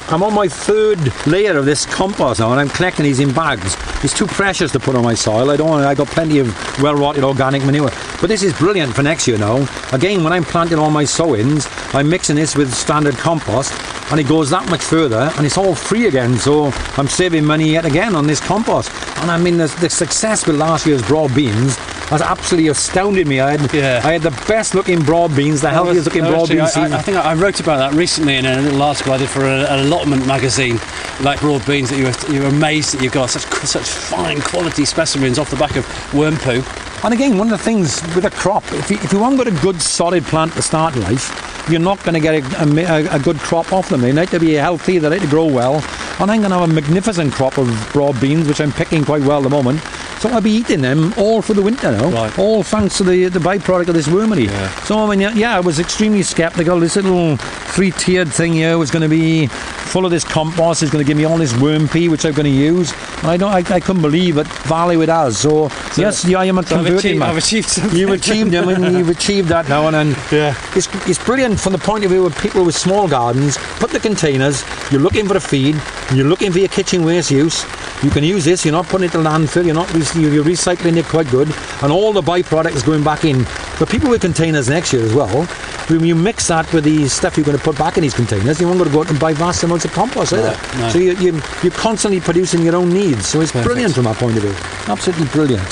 I'm 0.10 0.22
on 0.22 0.36
my 0.36 0.48
third 0.48 1.00
layer 1.26 1.58
of 1.58 1.66
this 1.66 1.84
compost 1.84 2.40
now, 2.40 2.52
and 2.52 2.60
I'm 2.60 2.70
collecting 2.70 3.06
these 3.06 3.20
in 3.20 3.34
bags. 3.34 3.76
It's 4.04 4.14
too 4.14 4.28
precious 4.28 4.72
to 4.74 4.80
put 4.80 4.96
on 4.96 5.04
my 5.04 5.16
soil. 5.16 5.50
I 5.50 5.58
don't 5.58 5.68
want. 5.68 5.84
I 5.84 5.96
got 5.96 6.08
plenty 6.08 6.38
of 6.38 6.48
well-rotted 6.80 7.24
organic 7.24 7.66
manure, 7.66 7.90
but 8.22 8.28
this 8.28 8.44
is 8.44 8.54
brilliant 8.54 8.94
for 8.94 9.02
next 9.02 9.28
year 9.28 9.40
now. 9.40 9.68
Again, 9.94 10.24
when 10.24 10.32
I'm 10.32 10.44
planting 10.44 10.78
all 10.78 10.92
my 10.92 11.06
sowings, 11.06 11.68
I'm 11.96 12.08
mixing 12.08 12.36
this 12.36 12.56
with 12.56 12.72
standard 12.72 13.16
compost, 13.16 13.74
and 14.12 14.20
it 14.20 14.28
goes 14.28 14.52
that 14.52 14.70
much 14.70 14.84
further, 14.84 15.32
and 15.38 15.46
it's 15.46 15.58
all 15.58 15.74
free 15.74 16.06
again. 16.06 16.38
So 16.38 16.66
I'm 16.98 17.08
saving 17.08 17.44
money 17.44 17.72
yet 17.72 17.86
again 17.86 18.16
on 18.16 18.28
this 18.28 18.40
compost. 18.40 18.92
And 19.18 19.32
I 19.32 19.40
mean, 19.40 19.58
the, 19.58 19.76
the 19.82 19.90
success 19.90 20.46
with 20.46 20.56
last 20.56 20.86
year's 20.86 21.02
broad 21.02 21.34
beans 21.34 21.78
has 22.10 22.22
absolutely 22.22 22.70
astounded 22.70 23.28
me. 23.28 23.40
I 23.40 23.58
had, 23.58 23.74
Yeah. 23.74 24.02
I 24.04 24.14
had 24.14 24.22
the 24.22 24.32
best-looking 24.48 25.02
broad 25.02 25.36
beans, 25.36 25.62
the 25.62 25.70
healthiest 25.70 26.06
looking 26.06 26.24
broad 26.24 26.50
beans. 26.50 26.76
I, 26.76 26.98
I. 26.98 27.02
Think 27.02 27.18
I 27.18 27.34
wrote 27.34 27.60
about 27.60 27.78
that 27.78 27.94
recently 27.98 28.36
in 28.36 28.46
a 28.46 28.62
little 28.62 28.82
article 28.82 29.14
I 29.14 29.18
did 29.18 29.30
for 29.30 29.46
a- 29.46 29.66
an 29.72 29.88
allotment 29.88 30.26
magazine, 30.28 30.80
like 31.22 31.40
broad 31.40 31.66
beans. 31.66 31.90
That 31.90 31.98
you 31.98 32.06
were, 32.06 32.34
you 32.34 32.42
were 32.44 32.50
amazed 32.56 32.94
that 32.94 33.02
you've 33.02 33.14
got 33.14 33.30
such 33.30 33.44
such 33.68 33.88
fine 33.88 34.40
quality 34.42 34.86
specimens 34.86 35.40
off 35.40 35.50
the 35.50 35.56
back 35.58 35.76
of 35.76 36.14
worm 36.14 36.38
poo. 36.38 36.62
And 37.04 37.14
again, 37.14 37.38
one 37.38 37.52
of 37.52 37.58
the 37.58 37.64
things 37.64 38.02
with 38.16 38.26
a 38.26 38.32
crop, 38.32 38.64
if 38.74 38.90
you, 38.90 38.98
if 38.98 39.12
you 39.14 39.20
haven't 39.20 39.38
got 39.38 39.48
a 39.48 39.62
good 39.62 39.80
solid 39.82 40.24
plant 40.26 40.54
to 40.54 40.62
start 40.62 40.96
life, 40.96 41.66
you're 41.70 41.80
not 41.80 42.02
going 42.04 42.14
to 42.16 42.20
get 42.20 42.36
a, 42.36 42.64
a 42.64 42.86
a, 43.06 43.16
a 43.16 43.20
good 43.20 43.38
crop 43.38 43.72
off 43.74 43.90
them. 43.90 44.02
They 44.02 44.12
need 44.14 44.30
to 44.30 44.40
be 44.40 44.54
healthy, 44.54 44.98
they 45.00 45.10
need 45.10 45.22
to 45.22 45.28
grow 45.28 45.46
well. 45.46 45.76
And 46.20 46.32
I'm 46.32 46.40
going 46.40 46.52
to 46.52 46.60
have 46.60 46.70
a 46.70 46.74
magnificent 46.74 47.34
crop 47.34 47.58
of 47.58 47.68
broad 47.94 48.20
beans, 48.22 48.48
which 48.48 48.62
I'm 48.62 48.72
picking 48.72 49.04
quite 49.04 49.22
well 49.24 49.38
at 49.40 49.44
the 49.44 49.50
moment. 49.50 49.82
So 50.26 50.32
I'll 50.32 50.42
be 50.42 50.50
eating 50.50 50.82
them 50.82 51.14
all 51.20 51.44
for 51.44 51.54
the 51.54 51.62
winter 51.62 51.92
now. 51.92 52.10
Right. 52.10 52.40
All 52.40 52.64
thanks 52.64 52.98
to 52.98 53.04
the, 53.04 53.26
the 53.26 53.38
byproduct 53.38 53.90
of 53.90 53.94
this 53.94 54.08
wormery. 54.08 54.46
Yeah. 54.46 54.84
So, 54.86 54.98
I 54.98 55.08
mean, 55.08 55.20
yeah, 55.20 55.34
yeah, 55.36 55.56
I 55.56 55.60
was 55.60 55.80
extremely 55.80 56.24
sceptical. 56.24 56.80
This 56.80 56.96
little 56.96 57.38
three 57.38 57.92
tiered 57.92 58.30
thing 58.30 58.54
here 58.54 58.80
was 58.80 58.90
going 58.90 59.04
to 59.04 59.08
be 59.08 59.46
full 59.46 60.04
of 60.04 60.10
this 60.10 60.24
compost. 60.24 60.82
It's 60.82 60.92
going 60.92 61.06
to 61.06 61.08
give 61.08 61.16
me 61.16 61.26
all 61.26 61.38
this 61.38 61.56
worm 61.60 61.88
pee, 61.88 62.10
which 62.10 62.26
I'm 62.26 62.34
going 62.34 62.46
to 62.46 62.50
use. 62.50 62.92
And 63.20 63.28
I 63.28 63.38
don't, 63.38 63.52
I, 63.52 63.76
I 63.76 63.80
couldn't 63.80 64.02
believe 64.02 64.40
it 64.40 64.48
value 64.48 65.04
it 65.04 65.10
has. 65.10 65.38
So, 65.38 65.66
yes, 65.96 66.26
yeah, 66.26 66.40
I 66.40 66.46
am 66.46 66.58
a 66.58 66.64
So 66.64 66.80
I've 66.80 66.88
achieved, 66.88 67.20
man. 67.20 67.30
I've 67.30 67.38
achieved 67.38 67.70
something. 67.70 67.96
You've 67.96 68.10
achieved 68.10 68.56
I 68.56 68.66
mean, 68.66 68.96
you've 68.96 69.10
achieved 69.10 69.50
that 69.50 69.70
now, 69.70 69.86
and, 69.86 69.96
and 69.96 70.18
Yeah. 70.32 70.56
it's, 70.76 70.88
it's 71.08 71.24
brilliant 71.24 71.60
from 71.60 71.74
the 71.74 71.78
point 71.78 72.04
of 72.04 72.10
view 72.10 72.26
of 72.26 72.36
people 72.40 72.66
with 72.66 72.76
small 72.76 73.08
gardens. 73.08 73.58
Put 73.78 73.92
the 73.92 74.00
containers. 74.00 74.64
You're 74.92 75.02
looking 75.02 75.28
for 75.28 75.38
a 75.38 75.40
feed. 75.40 75.80
You're 76.16 76.26
looking 76.26 76.52
for 76.52 76.58
your 76.58 76.70
kitchen 76.70 77.06
waste 77.06 77.30
use. 77.30 77.64
You 78.04 78.10
can 78.10 78.24
use 78.24 78.46
this. 78.46 78.66
You're 78.66 78.74
not 78.74 78.86
putting 78.88 79.08
it 79.08 79.12
to 79.14 79.20
landfill. 79.20 79.66
You're 79.66 79.74
not. 79.74 79.92
You're 79.94 80.44
recycling 80.44 80.98
it 80.98 81.06
quite 81.06 81.30
good, 81.30 81.48
and 81.82 81.92
all 81.92 82.14
the 82.14 82.22
byproducts 82.22 82.86
going 82.86 83.04
back 83.04 83.24
in. 83.26 83.46
But 83.80 83.90
people 83.90 84.10
with 84.10 84.22
containers 84.22 84.70
next 84.70 84.94
year 84.94 85.04
as 85.04 85.14
well. 85.14 85.46
When 85.88 86.04
you 86.04 86.16
mix 86.16 86.48
that 86.48 86.72
with 86.74 86.84
the 86.84 87.08
stuff 87.08 87.38
you're 87.38 87.46
going 87.46 87.58
to 87.58 87.64
put 87.64 87.78
back 87.78 87.98
in 87.98 88.02
these 88.02 88.14
containers, 88.14 88.60
you 88.60 88.68
won't 88.68 88.80
going 88.80 88.90
to 88.90 88.94
go 88.96 89.02
out 89.02 89.10
and 89.12 89.20
buy 89.20 89.34
vast 89.34 89.64
amounts 89.64 89.86
of 89.86 89.94
compost 89.94 90.34
either. 90.34 90.58
no. 90.80 90.90
So 90.90 90.98
you, 90.98 91.14
you, 91.18 91.42
you're 91.62 91.72
constantly 91.74 92.20
producing 92.20 92.64
your 92.64 92.76
own 92.76 92.90
needs. 92.90 93.28
So 93.28 93.40
it's 93.42 93.52
Perfect. 93.52 93.68
brilliant 93.68 93.94
from 93.94 94.06
that 94.06 94.18
point 94.18 94.36
of 94.38 94.44
view. 94.44 94.56
Absolutely 94.92 95.28
brilliant. 95.28 95.68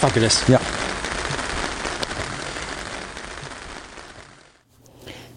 Fabulous. 0.00 0.48
Yeah. 0.48 0.58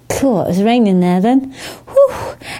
Cool, 0.09 0.43
it 0.43 0.47
was 0.47 0.63
raining 0.63 0.99
there 1.01 1.19
then. 1.19 1.53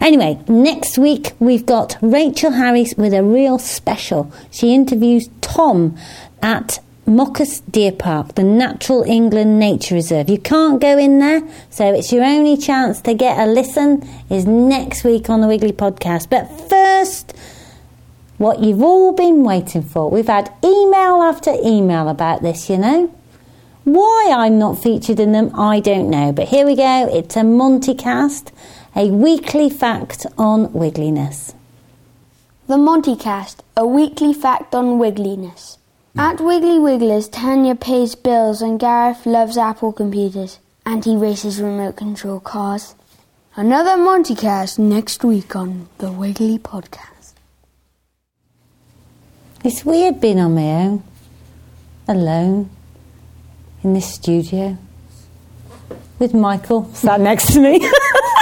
Anyway, 0.03 0.38
next 0.50 0.98
week 0.98 1.31
we've 1.39 1.65
got 1.65 1.95
Rachel 2.01 2.51
Harris 2.51 2.93
with 2.98 3.13
a 3.13 3.24
real 3.24 3.57
special. 3.57 4.29
She 4.51 4.75
interviews 4.75 5.29
Tom 5.39 5.98
at 6.41 6.79
Moccas 7.05 7.62
Deer 7.62 7.93
Park, 7.93 8.36
the 8.36 8.43
Natural 8.43 9.03
England 9.03 9.60
Nature 9.60 9.95
Reserve. 9.95 10.27
You 10.27 10.39
can't 10.39 10.81
go 10.81 10.98
in 10.98 11.19
there, 11.19 11.41
so 11.69 11.93
it's 11.93 12.12
your 12.12 12.25
only 12.25 12.57
chance 12.57 13.00
to 13.03 13.13
get 13.13 13.39
a 13.39 13.50
listen 13.50 14.05
is 14.29 14.45
next 14.45 15.05
week 15.05 15.29
on 15.29 15.39
the 15.39 15.48
Wiggly 15.48 15.72
Podcast. 15.72 16.29
But 16.29 16.48
first, 16.69 17.33
what 18.38 18.60
you've 18.60 18.83
all 18.83 19.13
been 19.13 19.45
waiting 19.45 19.83
for. 19.83 20.12
We've 20.12 20.27
had 20.27 20.51
email 20.65 21.22
after 21.22 21.55
email 21.63 22.10
about 22.10 22.41
this, 22.41 22.69
you 22.69 22.77
know. 22.77 23.15
Why 23.86 24.33
I'm 24.36 24.60
not 24.60 24.83
featured 24.83 25.22
in 25.22 25.31
them, 25.31 25.57
I 25.57 25.79
don't 25.79 26.10
know. 26.10 26.33
But 26.33 26.50
here 26.50 26.65
we 26.65 26.75
go. 26.75 27.10
It's 27.10 27.38
a 27.38 27.41
Montycast, 27.41 28.51
a 28.95 29.07
weekly 29.07 29.69
fact 29.69 30.25
on 30.38 30.67
wiggliness. 30.67 31.55
The 32.67 32.75
Montycast, 32.75 33.57
a 33.75 33.88
weekly 33.88 34.33
fact 34.33 34.75
on 34.75 35.00
wiggliness. 35.00 35.77
At 36.15 36.39
Wiggly 36.39 36.77
Wigglers, 36.77 37.27
Tanya 37.27 37.73
pays 37.73 38.13
bills 38.13 38.62
and 38.62 38.79
Gareth 38.79 39.25
loves 39.25 39.57
Apple 39.57 39.91
computers. 39.91 40.59
And 40.85 41.03
he 41.03 41.15
races 41.15 41.59
remote 41.59 41.95
control 41.95 42.39
cars. 42.39 42.93
Another 43.55 43.97
Montycast 43.97 44.77
next 44.77 45.23
week 45.23 45.55
on 45.55 45.89
the 45.97 46.12
Wiggly 46.12 46.59
Podcast. 46.59 47.33
It's 49.63 49.83
weird 49.83 50.21
being 50.21 50.39
on 50.39 50.53
my 50.53 50.62
own, 50.62 51.03
alone, 52.07 52.69
in 53.83 53.93
this 53.93 54.13
studio, 54.13 54.77
with 56.19 56.33
Michael 56.35 56.93
sat 56.93 57.21
next 57.21 57.53
to 57.53 57.59
me. 57.59 57.89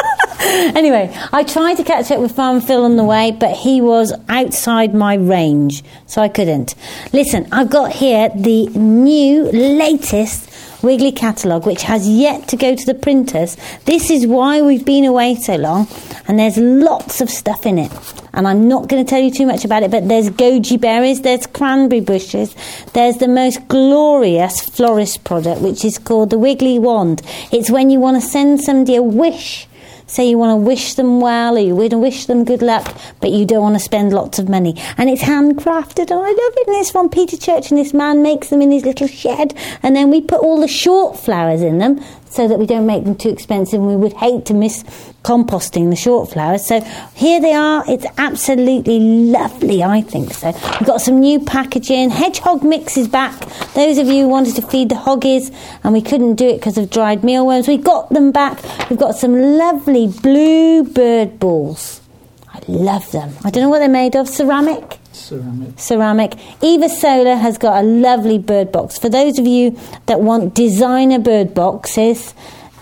anyway, 0.75 1.15
I 1.31 1.43
tried 1.43 1.75
to 1.75 1.83
catch 1.83 2.10
up 2.10 2.19
with 2.19 2.31
Farm 2.36 2.62
Phil 2.62 2.83
on 2.83 2.95
the 2.95 3.03
way, 3.03 3.29
but 3.31 3.55
he 3.55 3.79
was 3.79 4.12
outside 4.27 4.95
my 4.95 5.13
range, 5.13 5.83
so 6.07 6.19
I 6.21 6.29
couldn't. 6.29 6.74
Listen, 7.13 7.48
I've 7.51 7.69
got 7.69 7.91
here 7.91 8.29
the 8.36 8.67
new, 8.67 9.51
latest 9.51 10.50
Wiggly 10.81 11.12
catalogue, 11.12 11.67
which 11.67 11.83
has 11.83 12.10
yet 12.10 12.48
to 12.48 12.57
go 12.57 12.75
to 12.75 12.86
the 12.88 12.95
printers. 12.95 13.55
This 13.86 14.10
is 14.10 14.25
why 14.25 14.62
we've 14.62 14.83
been 14.83 15.05
away 15.05 15.36
so 15.36 15.55
long, 15.55 15.88
and 16.27 16.39
there's 16.39 16.57
lots 16.57 17.21
of 17.21 17.29
stuff 17.29 17.67
in 17.67 17.77
it. 17.77 17.91
And 18.33 18.48
I'm 18.48 18.67
not 18.67 18.88
going 18.88 19.05
to 19.05 19.07
tell 19.07 19.21
you 19.21 19.29
too 19.29 19.45
much 19.45 19.63
about 19.63 19.83
it, 19.83 19.91
but 19.91 20.07
there's 20.07 20.31
goji 20.31 20.81
berries, 20.81 21.21
there's 21.21 21.45
cranberry 21.45 22.01
bushes, 22.01 22.55
there's 22.93 23.17
the 23.17 23.27
most 23.27 23.67
glorious 23.67 24.60
florist 24.62 25.24
product, 25.24 25.62
which 25.62 25.86
is 25.86 26.00
called 26.00 26.31
the 26.31 26.39
Wiggly 26.39 26.79
Wand. 26.79 27.21
It's 27.51 27.69
when 27.69 27.91
you 27.91 28.00
want 28.00 28.19
to 28.19 28.27
send 28.27 28.62
somebody 28.62 28.95
a 28.95 29.03
wish 29.03 29.67
say 30.12 30.27
you 30.27 30.38
want 30.38 30.51
to 30.51 30.58
wish 30.58 30.96
them 30.96 31.22
well 31.22 31.56
or 31.56 31.60
you 31.60 31.74
want 31.74 31.91
to 31.91 31.98
wish 31.98 32.25
them 32.25 32.44
good 32.44 32.62
luck, 32.62 32.96
but 33.22 33.32
you 33.32 33.46
don't 33.46 33.62
want 33.62 33.75
to 33.75 33.80
spend 33.80 34.12
lots 34.12 34.39
of 34.39 34.50
money. 34.50 34.75
And 34.98 35.10
it's 35.10 35.24
handcrafted, 35.24 36.12
and 36.12 36.20
I 36.20 36.30
love 36.30 36.53
it. 36.58 36.68
And 36.68 36.77
it's 36.77 36.91
from 36.91 37.10
Peter 37.10 37.38
Church, 37.38 37.72
and 37.72 37.80
this 37.80 37.94
man 37.94 38.22
makes 38.22 38.50
them 38.50 38.62
in 38.62 38.72
his 38.72 38.86
little 38.86 39.08
shed, 39.08 39.56
and 39.82 39.96
then 39.96 40.12
we 40.12 40.22
put 40.22 40.41
all 40.41 40.60
the 40.60 40.68
short 40.68 41.18
flowers 41.18 41.62
in 41.62 41.77
them 41.77 42.03
so 42.32 42.48
that 42.48 42.58
we 42.58 42.66
don't 42.66 42.86
make 42.86 43.04
them 43.04 43.16
too 43.16 43.30
expensive. 43.30 43.80
And 43.80 43.88
we 43.88 43.96
would 43.96 44.14
hate 44.14 44.46
to 44.46 44.54
miss 44.54 44.84
composting 45.24 45.90
the 45.90 45.96
short 45.96 46.32
flowers. 46.32 46.66
So 46.66 46.80
here 47.14 47.42
they 47.42 47.54
are. 47.54 47.84
It's 47.88 48.06
absolutely 48.18 49.00
lovely, 49.00 49.84
I 49.84 50.02
think 50.02 50.34
so. 50.34 50.52
We've 50.80 50.88
got 50.88 51.02
some 51.02 51.20
new 51.20 51.40
packaging. 51.42 52.10
Hedgehog 52.10 52.64
mix 52.64 52.98
is 52.98 53.08
back. 53.08 53.38
Those 53.74 53.98
of 53.98 54.08
you 54.08 54.24
who 54.24 54.30
wanted 54.30 54.56
to 54.56 54.62
feed 54.62 54.90
the 54.90 54.96
hoggies 54.96 55.54
and 55.84 55.94
we 55.94 56.02
couldn't 56.02 56.36
do 56.36 56.48
it 56.48 56.56
because 56.56 56.78
of 56.78 56.90
dried 56.90 57.24
mealworms, 57.24 57.68
we 57.68 57.78
got 57.78 58.10
them 58.10 58.32
back. 58.32 58.64
We've 58.90 59.00
got 59.00 59.16
some 59.16 59.34
lovely 59.58 60.08
blue 60.08 60.84
bird 60.84 61.38
balls. 61.38 62.02
I 62.48 62.62
love 62.68 63.12
them. 63.12 63.34
I 63.44 63.50
don't 63.50 63.64
know 63.64 63.70
what 63.70 63.80
they're 63.80 63.90
made 63.90 64.16
of. 64.16 64.30
Ceramic? 64.30 65.00
Ceramic. 65.13 65.80
ceramic. 65.80 66.34
Eva 66.62 66.88
Solo 66.88 67.36
has 67.36 67.58
got 67.58 67.84
a 67.84 67.86
lovely 67.86 68.38
bird 68.38 68.72
box. 68.72 68.98
For 68.98 69.10
those 69.10 69.39
of 69.39 69.46
you 69.46 69.77
that 70.06 70.22
want 70.22 70.53
designer 70.53 71.20
bird 71.20 71.53
boxes, 71.53 72.34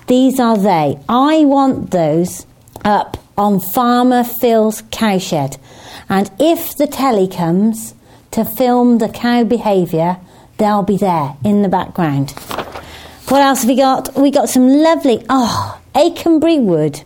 these 0.07 0.39
are 0.39 0.57
they. 0.57 1.00
I 1.09 1.45
want 1.45 1.91
those 1.91 2.45
up 2.86 3.17
on 3.38 3.59
Farmer 3.59 4.24
Phil's 4.24 4.83
cowshed. 4.91 5.57
And 6.07 6.31
if 6.39 6.75
the 6.77 6.88
telly 6.88 7.27
comes 7.27 7.93
to 8.31 8.45
film 8.45 8.98
the 8.98 9.09
cow 9.09 9.43
behaviour, 9.43 10.17
they'll 10.57 10.83
be 10.83 10.98
there 10.98 11.36
in 11.43 11.62
the 11.62 11.69
background. 11.69 12.31
What 13.29 13.41
else 13.41 13.62
have 13.62 13.69
we 13.69 13.75
got? 13.75 14.15
We 14.15 14.31
got 14.31 14.50
some 14.50 14.67
lovely, 14.67 15.24
oh, 15.29 15.79
Aconbury 15.95 16.59
wood 16.59 17.03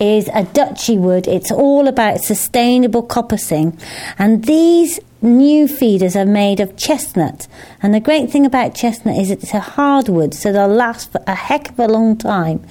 is 0.00 0.28
a 0.34 0.44
Duchy 0.44 0.98
wood. 0.98 1.26
It's 1.26 1.50
all 1.50 1.88
about 1.88 2.20
sustainable 2.20 3.06
coppicing. 3.06 3.78
And 4.18 4.44
these 4.44 5.00
new 5.22 5.66
feeders 5.66 6.14
are 6.14 6.26
made 6.26 6.60
of 6.60 6.76
chestnut. 6.76 7.48
And 7.82 7.94
the 7.94 8.00
great 8.00 8.30
thing 8.30 8.44
about 8.44 8.74
chestnut 8.74 9.16
is 9.16 9.30
it's 9.30 9.54
a 9.54 9.60
hardwood, 9.60 10.34
so 10.34 10.52
they'll 10.52 10.68
last 10.68 11.10
for 11.10 11.22
a 11.26 11.34
heck 11.34 11.70
of 11.70 11.78
a 11.78 11.88
long 11.88 12.16
time. 12.16 12.64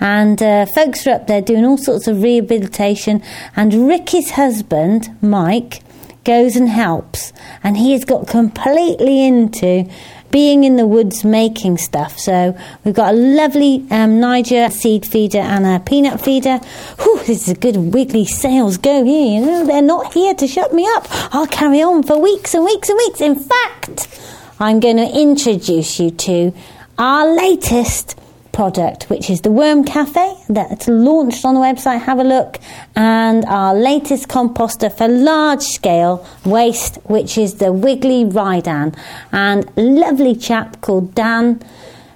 And 0.00 0.42
uh, 0.42 0.66
folks 0.66 1.06
are 1.06 1.14
up 1.14 1.26
there 1.26 1.40
doing 1.40 1.64
all 1.64 1.78
sorts 1.78 2.08
of 2.08 2.22
rehabilitation. 2.22 3.22
And 3.54 3.88
Ricky's 3.88 4.32
husband, 4.32 5.16
Mike, 5.22 5.82
goes 6.24 6.56
and 6.56 6.68
helps. 6.68 7.32
And 7.62 7.76
he 7.76 7.92
has 7.92 8.04
got 8.04 8.26
completely 8.26 9.24
into 9.24 9.88
being 10.30 10.64
in 10.64 10.76
the 10.76 10.86
woods 10.86 11.24
making 11.24 11.78
stuff. 11.78 12.18
So 12.18 12.56
we've 12.84 12.94
got 12.94 13.14
a 13.14 13.16
lovely 13.16 13.84
um, 13.90 14.20
Niger 14.20 14.70
seed 14.70 15.04
feeder 15.06 15.38
and 15.38 15.66
a 15.66 15.80
peanut 15.80 16.20
feeder. 16.20 16.58
Whew, 17.00 17.18
this 17.18 17.42
is 17.42 17.48
a 17.48 17.54
good 17.54 17.76
wiggly 17.76 18.24
sales 18.24 18.76
go 18.76 19.04
here. 19.04 19.40
You 19.40 19.46
know, 19.46 19.66
they're 19.66 19.82
not 19.82 20.12
here 20.14 20.34
to 20.34 20.46
shut 20.46 20.72
me 20.74 20.86
up. 20.96 21.06
I'll 21.34 21.46
carry 21.46 21.82
on 21.82 22.02
for 22.02 22.20
weeks 22.20 22.54
and 22.54 22.64
weeks 22.64 22.88
and 22.88 22.98
weeks. 22.98 23.20
In 23.20 23.36
fact, 23.36 24.20
I'm 24.58 24.80
going 24.80 24.98
to 24.98 25.10
introduce 25.18 25.98
you 25.98 26.10
to 26.10 26.52
our 26.98 27.34
latest 27.34 28.19
product, 28.52 29.08
which 29.10 29.30
is 29.30 29.42
the 29.42 29.50
Worm 29.50 29.84
Cafe 29.84 30.34
that's 30.48 30.88
launched 30.88 31.44
on 31.44 31.54
the 31.54 31.60
website. 31.60 32.00
Have 32.02 32.18
a 32.18 32.24
look. 32.24 32.58
And 32.96 33.44
our 33.46 33.74
latest 33.74 34.28
composter 34.28 34.90
for 34.96 35.08
large 35.08 35.62
scale 35.62 36.26
waste, 36.44 36.96
which 37.04 37.38
is 37.38 37.54
the 37.56 37.72
Wiggly 37.72 38.24
Ridan. 38.24 38.94
And 39.32 39.70
lovely 39.76 40.34
chap 40.34 40.80
called 40.80 41.14
Dan 41.14 41.62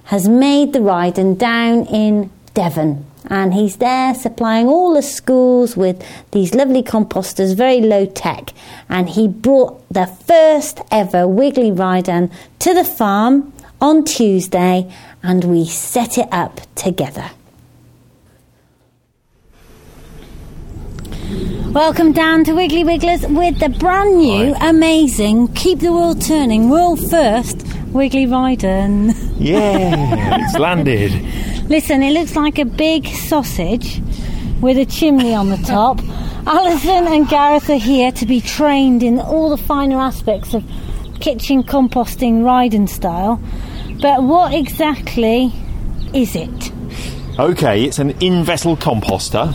has 0.05 0.27
made 0.27 0.73
the 0.73 0.81
Ridan 0.81 1.35
down 1.35 1.85
in 1.87 2.29
Devon. 2.53 3.05
And 3.27 3.55
he's 3.55 3.77
there 3.77 4.13
supplying 4.13 4.67
all 4.67 4.93
the 4.93 5.01
schools 5.01 5.75
with 5.75 6.05
these 6.31 6.53
lovely 6.53 6.83
composters, 6.83 7.55
very 7.55 7.81
low 7.81 8.05
tech. 8.05 8.51
And 8.87 9.09
he 9.09 9.27
brought 9.27 9.83
the 9.89 10.05
first 10.05 10.79
ever 10.91 11.27
Wiggly 11.27 11.71
Ridan 11.71 12.29
to 12.59 12.73
the 12.73 12.85
farm 12.85 13.51
on 13.81 14.05
Tuesday 14.05 14.91
and 15.25 15.43
we 15.43 15.65
set 15.65 16.19
it 16.19 16.27
up 16.31 16.61
together. 16.75 17.31
Welcome 21.71 22.13
down 22.13 22.43
to 22.45 22.53
Wiggly 22.53 22.83
Wigglers 22.83 23.25
with 23.27 23.59
the 23.59 23.69
brand 23.69 24.19
new, 24.19 24.53
amazing, 24.61 25.49
keep 25.49 25.79
the 25.79 25.91
world 25.91 26.21
turning, 26.21 26.69
world 26.69 26.99
first 27.09 27.65
Wiggly 27.87 28.27
Ridan. 28.27 29.13
Yeah, 29.37 30.37
it's 30.41 30.57
landed. 30.59 31.11
Listen, 31.69 32.03
it 32.03 32.13
looks 32.13 32.35
like 32.35 32.59
a 32.59 32.65
big 32.65 33.07
sausage 33.07 34.01
with 34.61 34.77
a 34.77 34.85
chimney 34.85 35.33
on 35.33 35.49
the 35.49 35.57
top. 35.57 35.99
Alison 36.47 37.07
and 37.07 37.27
Gareth 37.27 37.69
are 37.71 37.77
here 37.77 38.11
to 38.11 38.25
be 38.27 38.39
trained 38.39 39.01
in 39.01 39.19
all 39.19 39.49
the 39.49 39.57
finer 39.57 39.97
aspects 39.97 40.53
of 40.53 40.63
kitchen 41.19 41.63
composting 41.63 42.45
Ridan 42.45 42.85
style. 42.87 43.41
But 44.01 44.23
what 44.23 44.53
exactly 44.53 45.51
is 46.13 46.35
it? 46.35 46.71
Okay, 47.39 47.83
it's 47.83 47.99
an 47.99 48.11
in 48.21 48.43
vessel 48.43 48.77
composter. 48.77 49.53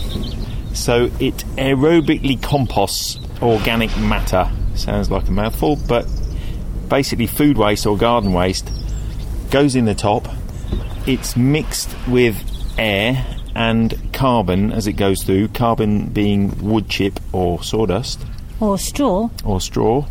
So 0.75 1.05
it 1.19 1.37
aerobically 1.57 2.41
composts 2.41 3.19
organic 3.41 3.95
matter. 3.97 4.49
Sounds 4.75 5.09
like 5.11 5.27
a 5.27 5.31
mouthful, 5.31 5.75
but 5.87 6.05
basically 6.89 7.27
food 7.27 7.57
waste 7.57 7.85
or 7.85 7.97
garden 7.97 8.33
waste 8.33 8.69
goes 9.49 9.75
in 9.75 9.85
the 9.85 9.95
top. 9.95 10.27
It's 11.05 11.35
mixed 11.35 11.89
with 12.07 12.37
air 12.77 13.25
and 13.55 14.13
carbon 14.13 14.71
as 14.71 14.87
it 14.87 14.93
goes 14.93 15.23
through, 15.23 15.49
carbon 15.49 16.05
being 16.07 16.57
wood 16.61 16.87
chip 16.89 17.19
or 17.33 17.61
sawdust 17.63 18.21
Or 18.59 18.77
straw? 18.77 19.29
or 19.43 19.59
straw 19.59 20.05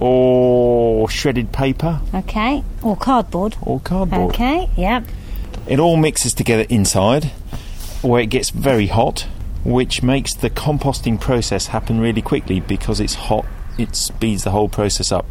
or 0.00 1.08
shredded 1.08 1.52
paper 1.52 2.00
Okay. 2.14 2.62
Or 2.82 2.96
cardboard? 2.96 3.56
or 3.62 3.80
cardboard. 3.80 4.34
Okay, 4.34 4.68
yep. 4.76 5.04
It 5.66 5.78
all 5.80 5.96
mixes 5.96 6.34
together 6.34 6.64
inside 6.68 7.24
where 8.02 8.20
it 8.20 8.26
gets 8.26 8.50
very 8.50 8.86
hot, 8.86 9.26
which 9.64 10.02
makes 10.02 10.34
the 10.34 10.50
composting 10.50 11.20
process 11.20 11.68
happen 11.68 12.00
really 12.00 12.22
quickly 12.22 12.60
because 12.60 13.00
it's 13.00 13.14
hot. 13.14 13.44
It 13.78 13.96
speeds 13.96 14.44
the 14.44 14.50
whole 14.50 14.68
process 14.68 15.10
up. 15.10 15.26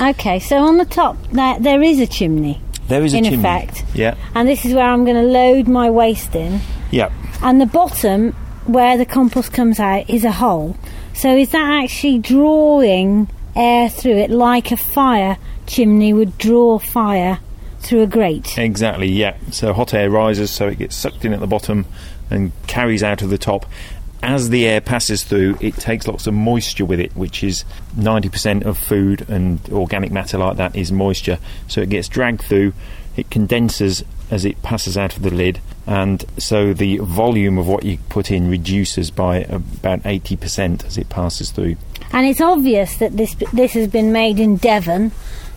Okay, 0.00 0.38
so 0.38 0.58
on 0.58 0.76
the 0.78 0.84
top 0.84 1.16
there, 1.32 1.58
there 1.58 1.82
is 1.82 1.98
a 1.98 2.06
chimney, 2.06 2.60
There 2.88 3.02
is 3.02 3.12
a 3.14 3.18
in 3.18 3.24
chimney. 3.24 3.38
effect. 3.40 3.84
Yeah. 3.94 4.14
And 4.34 4.48
this 4.48 4.64
is 4.64 4.72
where 4.74 4.88
I'm 4.88 5.04
going 5.04 5.16
to 5.16 5.22
load 5.28 5.66
my 5.66 5.90
waste 5.90 6.34
in. 6.36 6.60
Yeah. 6.92 7.10
And 7.42 7.60
the 7.60 7.66
bottom, 7.66 8.32
where 8.66 8.96
the 8.96 9.04
compost 9.06 9.52
comes 9.52 9.80
out 9.80 10.08
is 10.08 10.24
a 10.24 10.30
hole. 10.32 10.76
So 11.14 11.36
is 11.36 11.50
that 11.50 11.82
actually 11.84 12.20
drawing 12.20 13.28
air 13.60 13.88
through 13.88 14.16
it 14.16 14.30
like 14.30 14.72
a 14.72 14.76
fire 14.76 15.36
chimney 15.66 16.12
would 16.12 16.38
draw 16.38 16.78
fire 16.78 17.38
through 17.80 18.02
a 18.02 18.06
grate? 18.06 18.58
Exactly, 18.58 19.08
yeah. 19.08 19.36
So 19.50 19.72
hot 19.72 19.94
air 19.94 20.10
rises, 20.10 20.50
so 20.50 20.68
it 20.68 20.78
gets 20.78 20.96
sucked 20.96 21.24
in 21.24 21.32
at 21.32 21.40
the 21.40 21.46
bottom 21.46 21.86
and 22.30 22.52
carries 22.66 23.02
out 23.02 23.22
of 23.22 23.30
the 23.30 23.38
top. 23.38 23.66
As 24.22 24.50
the 24.50 24.66
air 24.66 24.80
passes 24.80 25.24
through, 25.24 25.56
it 25.60 25.74
takes 25.76 26.06
lots 26.06 26.26
of 26.26 26.34
moisture 26.34 26.84
with 26.84 27.00
it, 27.00 27.14
which 27.16 27.42
is 27.42 27.64
90% 27.96 28.64
of 28.64 28.76
food 28.76 29.28
and 29.30 29.60
organic 29.70 30.12
matter 30.12 30.36
like 30.36 30.56
that 30.58 30.76
is 30.76 30.92
moisture. 30.92 31.38
So 31.68 31.80
it 31.80 31.88
gets 31.88 32.08
dragged 32.08 32.42
through, 32.42 32.74
it 33.16 33.30
condenses 33.30 34.04
as 34.30 34.44
it 34.44 34.62
passes 34.62 34.96
out 34.96 35.16
of 35.16 35.22
the 35.22 35.30
lid, 35.30 35.60
and 35.86 36.24
so 36.38 36.72
the 36.72 36.98
volume 36.98 37.58
of 37.58 37.66
what 37.66 37.84
you 37.84 37.98
put 38.08 38.30
in 38.30 38.48
reduces 38.48 39.10
by 39.10 39.38
about 39.38 40.02
80% 40.02 40.84
as 40.84 40.96
it 40.96 41.08
passes 41.08 41.50
through. 41.50 41.76
And 42.12 42.26
it's 42.26 42.40
obvious 42.40 42.96
that 42.96 43.16
this 43.16 43.34
this 43.52 43.72
has 43.74 43.88
been 43.88 44.12
made 44.12 44.40
in 44.40 44.56
Devon 44.56 45.12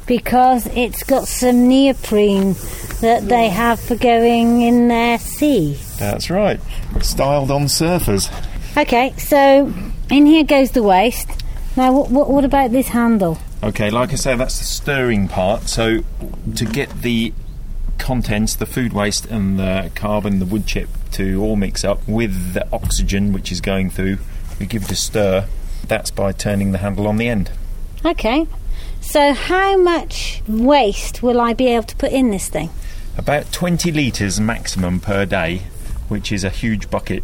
because 0.06 0.68
it's 0.68 1.04
got 1.04 1.28
some 1.28 1.68
neoprene 1.68 2.54
that 3.02 3.28
they 3.28 3.50
have 3.50 3.80
for 3.80 3.96
going 3.96 4.62
in 4.62 4.88
their 4.88 5.18
sea. 5.18 5.78
That's 5.98 6.30
right, 6.30 6.60
styled 7.02 7.52
on 7.52 7.64
surfers. 7.64 8.32
Okay, 8.78 9.14
so 9.18 9.74
in 10.10 10.26
here 10.26 10.44
goes 10.44 10.72
the 10.72 10.84
waste. 10.84 11.30
Now, 11.76 11.92
what, 11.92 12.12
what, 12.12 12.30
what 12.30 12.46
about 12.46 12.72
this 12.72 12.90
handle? 12.90 13.38
Okay, 13.64 13.90
like 13.90 14.12
I 14.12 14.16
say, 14.16 14.36
that's 14.36 14.60
the 14.60 14.66
stirring 14.66 15.28
part. 15.28 15.70
So 15.70 16.04
to 16.56 16.66
get 16.66 17.02
the 17.02 17.34
contents, 17.98 18.56
the 18.56 18.66
food 18.66 18.94
waste 18.94 19.26
and 19.26 19.58
the 19.58 19.92
carbon, 19.96 20.40
the 20.40 20.46
wood 20.46 20.68
chip 20.68 20.90
to 21.12 21.42
all 21.42 21.56
mix 21.56 21.84
up 21.84 22.08
with 22.08 22.54
the 22.54 22.68
oxygen 22.72 23.32
which 23.32 23.52
is 23.52 23.62
going 23.62 23.90
through, 23.90 24.18
we 24.60 24.66
give 24.66 24.84
it 24.84 24.92
a 24.92 24.96
stir. 24.96 25.48
That's 25.88 26.12
by 26.12 26.32
turning 26.32 26.72
the 26.72 26.78
handle 26.80 27.08
on 27.08 27.18
the 27.18 27.28
end. 27.28 27.52
Okay, 28.06 28.48
so 29.02 29.34
how 29.34 29.78
much 29.78 30.42
waste 30.48 31.22
will 31.24 31.40
I 31.40 31.54
be 31.54 31.68
able 31.68 31.86
to 31.86 31.96
put 31.96 32.12
in 32.12 32.32
this 32.32 32.50
thing? 32.50 32.70
About 33.18 33.52
20 33.52 33.92
litres 33.92 34.40
maximum 34.40 35.00
per 35.00 35.26
day, 35.26 35.62
which 36.08 36.32
is 36.32 36.44
a 36.44 36.50
huge 36.50 36.90
bucket. 36.90 37.24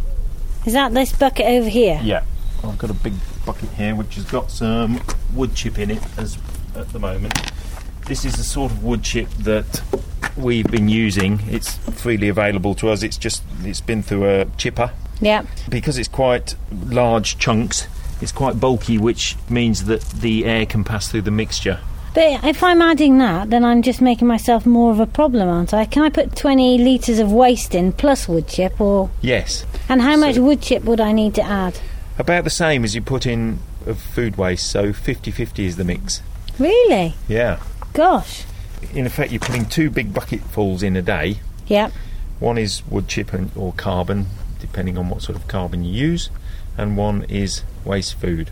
Is 0.66 0.74
that 0.74 0.94
this 0.94 1.12
bucket 1.14 1.46
over 1.48 1.68
here? 1.70 2.00
Yeah. 2.04 2.24
I've 2.64 2.78
got 2.78 2.90
a 2.90 2.94
big 2.94 3.14
bucket 3.46 3.70
here 3.70 3.96
which 3.96 4.16
has 4.16 4.26
got 4.26 4.52
some 4.52 5.02
wood 5.34 5.56
chip 5.56 5.80
in 5.80 5.90
it 5.92 6.04
as 6.18 6.38
at 6.76 6.90
the 6.90 7.00
moment. 7.00 7.34
This 8.06 8.26
is 8.26 8.36
the 8.36 8.44
sort 8.44 8.72
of 8.72 8.84
wood 8.84 9.04
chip 9.04 9.30
that 9.40 9.82
we've 10.38 10.68
been 10.70 10.90
using. 10.90 11.40
It's 11.50 11.78
freely 11.78 12.28
available 12.28 12.76
to 12.76 12.90
us. 12.90 13.02
It's 13.04 13.18
just 13.18 13.44
it's 13.64 13.82
been 13.82 14.04
through 14.04 14.30
a 14.42 14.46
chipper 14.58 14.92
Yeah. 15.22 15.44
because 15.70 15.98
it's 15.98 16.08
quite 16.10 16.56
large 16.72 17.38
chunks. 17.38 17.88
It's 18.22 18.32
quite 18.32 18.60
bulky, 18.60 18.98
which 18.98 19.36
means 19.50 19.86
that 19.86 20.02
the 20.02 20.46
air 20.46 20.66
can 20.66 20.84
pass 20.84 21.08
through 21.10 21.22
the 21.22 21.32
mixture. 21.32 21.80
But 22.14 22.44
if 22.44 22.64
I'm 22.64 22.82
adding 22.82 23.20
that, 23.20 23.50
then 23.50 23.64
I'm 23.64 23.82
just 23.82 24.02
making 24.02 24.28
myself 24.28 24.66
more 24.66 24.92
of 24.92 25.00
a 25.00 25.06
problem, 25.06 25.48
aren't 25.48 25.74
I? 25.74 25.86
Can 25.86 26.04
I 26.04 26.10
put 26.10 26.36
20 26.36 26.80
litres 26.80 27.20
of 27.20 27.32
waste 27.32 27.76
in 27.76 27.94
plus 27.94 28.28
wood 28.28 28.48
chip, 28.48 28.82
or 28.82 29.10
Yes, 29.22 29.66
and 29.88 30.02
how 30.02 30.18
much 30.18 30.38
wood 30.38 30.62
chip 30.62 30.84
would 30.84 31.00
I 31.00 31.12
need 31.12 31.36
to 31.36 31.44
add? 31.44 31.80
about 32.18 32.44
the 32.44 32.50
same 32.50 32.84
as 32.84 32.94
you 32.96 33.02
put 33.02 33.26
in 33.26 33.60
of 33.86 33.98
food 33.98 34.36
waste. 34.38 34.70
So 34.70 34.92
50-50 34.92 35.60
is 35.66 35.78
the 35.78 35.86
mix. 35.86 36.22
Really? 36.60 37.16
Yeah. 37.30 37.62
Gosh. 37.94 38.44
In 38.94 39.06
effect, 39.06 39.32
you're 39.32 39.40
putting 39.40 39.66
two 39.66 39.90
big 39.90 40.14
bucketfuls 40.14 40.84
in 40.84 40.98
a 40.98 41.02
day. 41.02 41.40
Yeah. 41.68 41.92
One 42.40 42.58
is 42.58 42.86
wood 42.88 43.08
chip 43.08 43.32
and, 43.32 43.52
or 43.56 43.72
carbon, 43.72 44.28
depending 44.60 44.98
on 44.98 45.08
what 45.10 45.22
sort 45.22 45.38
of 45.38 45.48
carbon 45.48 45.86
you 45.86 45.94
use, 45.94 46.30
and 46.80 46.98
one 46.98 47.24
is 47.30 47.64
waste 47.86 48.16
food. 48.16 48.50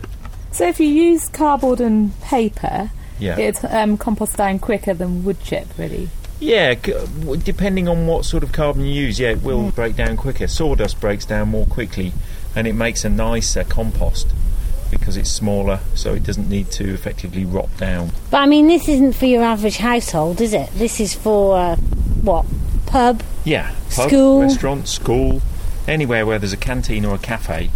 So 0.52 0.66
if 0.68 0.78
you 0.80 0.88
use 0.88 1.28
cardboard 1.28 1.80
and 1.80 2.18
paper, 2.22 2.90
Yeah. 3.18 3.38
it 3.38 3.64
um, 3.64 3.96
composts 3.98 4.36
down 4.36 4.58
quicker 4.58 4.94
than 4.94 5.24
wood 5.24 5.42
chip, 5.42 5.66
really. 5.78 6.08
Yeah, 6.40 6.74
c- 6.74 6.92
w- 6.92 7.40
depending 7.40 7.88
on 7.88 8.06
what 8.06 8.24
sort 8.24 8.42
of 8.44 8.52
carbon 8.52 8.84
you 8.84 8.94
use, 9.06 9.18
yeah, 9.18 9.30
it 9.30 9.42
will 9.42 9.70
break 9.72 9.96
down 9.96 10.16
quicker. 10.16 10.46
Sawdust 10.46 11.00
breaks 11.00 11.24
down 11.24 11.48
more 11.48 11.66
quickly, 11.66 12.12
and 12.54 12.66
it 12.66 12.74
makes 12.74 13.04
a 13.04 13.08
nicer 13.10 13.64
compost 13.64 14.28
because 14.90 15.16
it's 15.16 15.30
smaller, 15.30 15.80
so 15.94 16.14
it 16.14 16.22
doesn't 16.22 16.48
need 16.48 16.70
to 16.70 16.94
effectively 16.94 17.44
rot 17.44 17.68
down. 17.76 18.10
But 18.30 18.38
I 18.38 18.46
mean, 18.46 18.68
this 18.68 18.88
isn't 18.88 19.14
for 19.14 19.26
your 19.26 19.42
average 19.42 19.78
household, 19.78 20.40
is 20.40 20.54
it? 20.54 20.70
This 20.74 21.00
is 21.00 21.12
for, 21.12 21.56
uh, 21.58 21.76
what? 22.22 22.46
Pub? 22.86 23.22
Yeah, 23.44 23.74
pub, 23.94 24.08
School. 24.08 24.40
restaurant, 24.42 24.88
school, 24.88 25.42
anywhere 25.86 26.24
where 26.24 26.38
there's 26.38 26.52
a 26.54 26.56
canteen 26.56 27.04
or 27.04 27.16
a 27.16 27.18
cafe, 27.18 27.68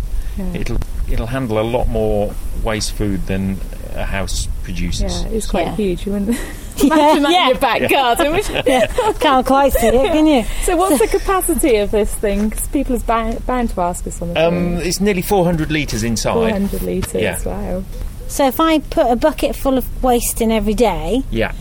it'll 0.55 0.79
it'll 1.11 1.27
handle 1.27 1.59
a 1.59 1.63
lot 1.63 1.89
more 1.89 2.35
waste 2.63 2.93
food 2.93 3.27
than 3.27 3.59
a 3.95 4.05
house 4.05 4.49
produces. 4.63 5.23
Yeah, 5.23 5.29
it's 5.29 5.47
quite 5.51 5.67
Yeah. 5.67 5.77
huge. 5.77 6.07
You 6.07 6.13
wouldn't 6.13 6.31
Yeah, 6.77 6.95
imagine 6.95 7.23
that 7.25 7.33
yeah. 7.33 7.43
in 7.43 7.49
your 7.51 7.59
back 7.59 7.91
garden. 7.91 8.33
which- 8.33 9.19
Can't 9.21 9.47
quite 9.47 9.73
see 9.75 9.89
it, 9.89 10.13
can 10.13 10.27
you? 10.27 10.45
so 10.63 10.77
what's 10.77 10.99
the 10.99 11.07
capacity 11.09 11.77
of 11.77 11.91
this 11.91 12.15
thing? 12.15 12.49
Because 12.49 12.67
people 12.69 12.97
are 12.97 13.01
bound, 13.01 13.45
bound 13.47 13.71
to 13.71 13.81
ask 13.83 14.07
us 14.07 14.23
on 14.23 14.33
the 14.33 14.47
Um, 14.49 14.77
it's 14.79 14.99
nearly 15.01 15.21
400 15.23 15.71
litres 15.71 16.03
inside. 16.03 16.33
400 16.35 16.83
litres, 16.83 17.23
Yeah. 17.23 17.39
wow. 17.45 17.85
So 18.29 18.47
if 18.49 18.59
I 18.61 18.79
put 18.79 19.11
a 19.11 19.17
bucket 19.17 19.55
full 19.55 19.77
of 19.77 20.03
waste 20.03 20.41
in 20.41 20.51
every 20.51 20.73
day, 20.75 21.23
Yeah, 21.31 21.53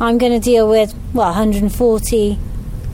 I'm 0.00 0.16
going 0.16 0.32
to 0.32 0.40
deal 0.40 0.66
with, 0.66 0.94
well, 1.12 1.26
140 1.26 2.38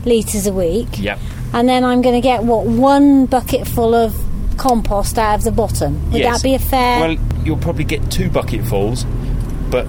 litres 0.05 0.47
a 0.47 0.53
week. 0.53 0.87
yeah. 0.97 1.17
And 1.53 1.67
then 1.69 1.83
I'm 1.85 2.01
going 2.01 2.15
to 2.15 2.21
get, 2.21 2.43
what, 2.43 2.65
one 2.65 3.25
bucket 3.27 3.65
full 3.67 3.93
of 3.95 4.13
compost 4.61 5.17
out 5.17 5.39
of 5.39 5.43
the 5.43 5.51
bottom. 5.51 6.11
Would 6.11 6.21
Yes. 6.21 6.37
that 6.37 6.43
be 6.43 6.53
a 6.53 6.59
fair... 6.59 6.99
Well, 7.01 7.17
you'll 7.43 7.57
probably 7.57 7.83
get 7.83 8.11
two 8.11 8.29
bucketfuls, 8.29 9.05
but 9.71 9.85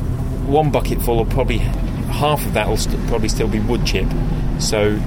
one 0.47 0.71
bucketful 0.71 1.17
will 1.17 1.27
probably 1.27 1.59
half 1.59 2.45
of 2.47 2.55
that 2.55 2.69
will 2.69 2.79
st- 2.79 3.07
probably 3.09 3.29
still 3.29 3.49
be 3.49 3.61
wood 3.61 3.85
chip. 3.85 4.07
So 4.59 4.99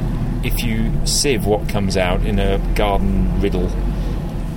if 0.44 0.64
you 0.64 0.92
sieve 1.06 1.48
what 1.48 1.68
comes 1.68 1.98
out 1.98 2.24
in 2.24 2.38
a 2.38 2.60
garden 2.76 3.42
riddle, 3.42 3.68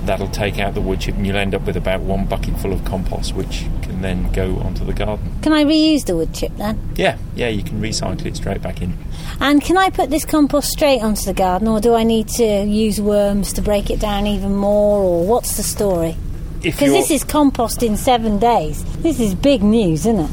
that'll 0.05 0.27
take 0.29 0.59
out 0.59 0.75
the 0.75 0.81
wood 0.81 0.99
chip, 1.01 1.15
and 1.15 1.25
you'll 1.25 1.37
end 1.37 1.55
up 1.55 1.65
with 1.65 1.75
about 1.75 2.01
one 2.01 2.25
bucketful 2.25 2.71
of 2.71 2.85
compost, 2.85 3.33
which 3.33 3.65
can 3.99 4.23
then 4.23 4.31
go 4.31 4.57
onto 4.59 4.85
the 4.85 4.93
garden. 4.93 5.31
Can 5.41 5.53
I 5.53 5.63
reuse 5.63 6.05
the 6.05 6.15
wood 6.15 6.33
chip 6.33 6.55
then? 6.57 6.79
Yeah, 6.95 7.17
yeah, 7.35 7.49
you 7.49 7.63
can 7.63 7.81
recycle 7.81 8.25
it 8.25 8.35
straight 8.35 8.61
back 8.61 8.81
in. 8.81 8.97
And 9.39 9.61
can 9.61 9.77
I 9.77 9.89
put 9.89 10.09
this 10.09 10.25
compost 10.25 10.69
straight 10.69 11.01
onto 11.01 11.23
the 11.23 11.33
garden, 11.33 11.67
or 11.67 11.79
do 11.79 11.93
I 11.93 12.03
need 12.03 12.27
to 12.29 12.63
use 12.63 13.01
worms 13.01 13.53
to 13.53 13.61
break 13.61 13.89
it 13.89 13.99
down 13.99 14.27
even 14.27 14.55
more, 14.55 15.01
or 15.01 15.25
what's 15.25 15.57
the 15.57 15.63
story? 15.63 16.15
Because 16.61 16.91
this 16.91 17.11
is 17.11 17.23
compost 17.23 17.83
in 17.83 17.95
seven 17.95 18.37
days. 18.37 18.83
This 18.97 19.19
is 19.19 19.33
big 19.33 19.63
news, 19.63 20.05
isn't 20.05 20.19
it? 20.19 20.31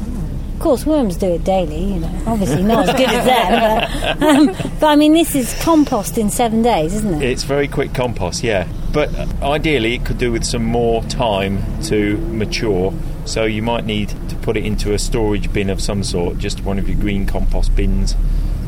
Of 0.55 0.61
course, 0.61 0.85
worms 0.85 1.17
do 1.17 1.27
it 1.27 1.43
daily, 1.43 1.93
you 1.93 1.99
know. 1.99 2.23
Obviously, 2.25 2.63
not 2.63 2.89
as 2.89 2.95
good 2.95 3.09
as 3.09 3.25
them, 3.25 4.17
but, 4.19 4.27
um, 4.27 4.71
but 4.79 4.87
I 4.87 4.95
mean, 4.95 5.13
this 5.13 5.35
is 5.35 5.53
compost 5.61 6.17
in 6.17 6.29
seven 6.29 6.63
days, 6.63 6.95
isn't 6.95 7.21
it? 7.21 7.31
It's 7.31 7.43
very 7.43 7.67
quick 7.67 7.93
compost, 7.93 8.43
yeah. 8.43 8.67
But 8.91 9.13
uh, 9.15 9.27
ideally, 9.43 9.93
it 9.93 10.05
could 10.05 10.17
do 10.17 10.31
with 10.31 10.43
some 10.43 10.65
more 10.65 11.03
time 11.03 11.61
to 11.83 12.17
mature. 12.17 12.91
So 13.27 13.43
you 13.45 13.61
might 13.61 13.85
need 13.85 14.09
to 14.29 14.35
put 14.37 14.57
it 14.57 14.65
into 14.65 14.93
a 14.93 14.99
storage 14.99 15.51
bin 15.51 15.69
of 15.69 15.81
some 15.81 16.03
sort, 16.03 16.37
just 16.37 16.63
one 16.63 16.79
of 16.79 16.87
your 16.89 16.97
green 16.99 17.25
compost 17.25 17.75
bins, 17.75 18.15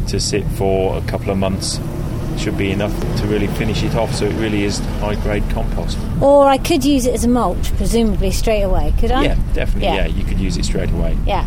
to 0.08 0.20
sit 0.20 0.44
for 0.58 0.98
a 0.98 1.02
couple 1.02 1.32
of 1.32 1.38
months. 1.38 1.80
Should 2.38 2.58
be 2.58 2.72
enough 2.72 2.98
to 3.18 3.28
really 3.28 3.48
finish 3.48 3.84
it 3.84 3.96
off. 3.96 4.14
So 4.16 4.26
it 4.26 4.34
really 4.36 4.64
is 4.64 4.80
high 5.02 5.16
grade 5.16 5.44
compost. 5.50 5.98
Or 6.22 6.46
I 6.48 6.58
could 6.58 6.86
use 6.86 7.06
it 7.06 7.14
as 7.14 7.26
a 7.26 7.28
mulch, 7.28 7.76
presumably 7.76 8.32
straight 8.32 8.62
away, 8.62 8.94
could 9.00 9.12
I? 9.12 9.24
Yeah, 9.24 9.38
definitely. 9.54 9.88
Yeah. 9.90 9.96
Yeah. 9.96 10.08
you 10.08 10.24
could 10.24 10.40
use 10.40 10.56
it 10.58 10.64
straight 10.66 10.90
away. 10.92 11.18
Yeah. 11.26 11.46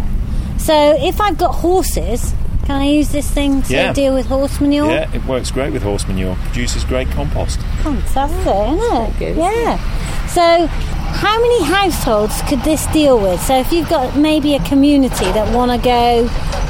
So 0.59 0.75
if 1.03 1.19
I've 1.21 1.39
got 1.39 1.55
horses, 1.55 2.35
can 2.67 2.81
I 2.81 2.85
use 2.85 3.09
this 3.11 3.29
thing 3.31 3.63
to 3.63 3.73
Yeah. 3.73 3.93
deal 3.95 4.15
with 4.15 4.27
horse 4.27 4.61
manure? 4.61 4.91
Yeah, 4.91 5.11
it 5.15 5.25
works 5.25 5.51
great 5.51 5.73
with 5.73 5.83
horse 5.83 6.07
manure. 6.07 6.37
Produces 6.37 6.85
great 6.85 7.09
compost. 7.11 7.59
Fantastic, 7.83 8.47
isn't 8.47 9.03
it? 9.03 9.19
good, 9.19 9.31
isn't 9.39 9.39
yeah. 9.43 10.27
So, 10.29 10.69
how 11.13 11.41
many 11.41 11.65
households 11.65 12.41
could 12.43 12.61
this 12.61 12.87
deal 12.89 13.21
with? 13.21 13.41
So, 13.43 13.59
if 13.59 13.73
you've 13.73 13.89
got 13.89 14.17
maybe 14.17 14.55
a 14.55 14.61
community 14.65 15.25
that 15.33 15.55
want 15.55 15.71
to 15.71 15.79
go 15.79 16.27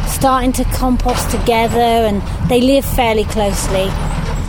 starting 0.08 0.52
to 0.52 0.64
compost 0.64 1.30
together 1.30 1.78
and 1.80 2.20
they 2.48 2.60
live 2.60 2.84
fairly 2.84 3.24
closely 3.24 3.88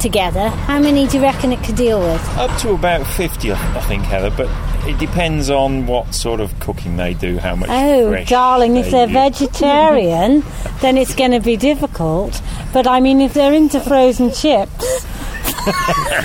together, 0.01 0.49
how 0.49 0.79
many 0.79 1.07
do 1.07 1.17
you 1.17 1.23
reckon 1.23 1.51
it 1.53 1.63
could 1.63 1.75
deal 1.75 1.99
with? 2.01 2.21
Up 2.37 2.55
to 2.61 2.73
about 2.73 3.05
50, 3.07 3.51
I 3.53 3.81
think, 3.87 4.03
Heather, 4.03 4.31
but 4.35 4.49
it 4.87 4.97
depends 4.99 5.49
on 5.49 5.85
what 5.87 6.13
sort 6.13 6.41
of 6.41 6.59
cooking 6.59 6.97
they 6.97 7.13
do, 7.13 7.37
how 7.37 7.55
much 7.55 7.69
Oh, 7.71 8.23
darling, 8.25 8.75
if 8.75 8.85
they 8.85 8.91
they're 8.91 9.27
use. 9.29 9.39
vegetarian, 9.39 10.43
then 10.81 10.97
it's 10.97 11.15
going 11.15 11.31
to 11.31 11.39
be 11.39 11.55
difficult. 11.55 12.41
But 12.73 12.85
I 12.87 12.99
mean, 12.99 13.21
if 13.21 13.33
they're 13.33 13.53
into 13.53 13.79
frozen 13.79 14.31
chips, 14.33 15.05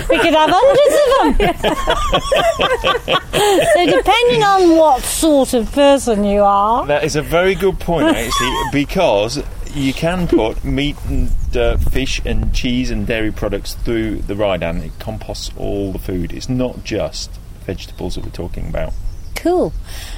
we 0.09 0.17
could 0.19 0.33
have 0.33 0.49
hundreds 0.51 0.95
of 0.95 1.37
them. 1.37 1.53
so, 3.73 3.97
depending 3.97 4.43
on 4.43 4.77
what 4.77 5.01
sort 5.03 5.53
of 5.53 5.71
person 5.71 6.23
you 6.23 6.41
are, 6.41 6.85
That 6.85 7.03
is 7.03 7.15
a 7.15 7.21
very 7.21 7.55
good 7.55 7.79
point, 7.79 8.07
actually, 8.07 8.55
because 8.71 9.41
you 9.73 9.93
can 9.93 10.27
put 10.27 10.63
meat 10.63 10.97
and 11.07 11.31
uh, 11.55 11.77
fish 11.77 12.21
and 12.25 12.53
cheese 12.53 12.91
and 12.91 13.05
dairy 13.07 13.31
products 13.31 13.75
through 13.75 14.17
the 14.17 14.35
Ridan. 14.35 14.81
It 14.81 14.91
composts 14.99 15.51
all 15.57 15.91
the 15.91 15.99
food. 15.99 16.33
It's 16.33 16.49
not 16.49 16.83
just 16.83 17.31
vegetables 17.65 18.15
that 18.15 18.23
we're 18.23 18.31
talking 18.31 18.67
about. 18.67 18.93
Cool. 19.35 19.73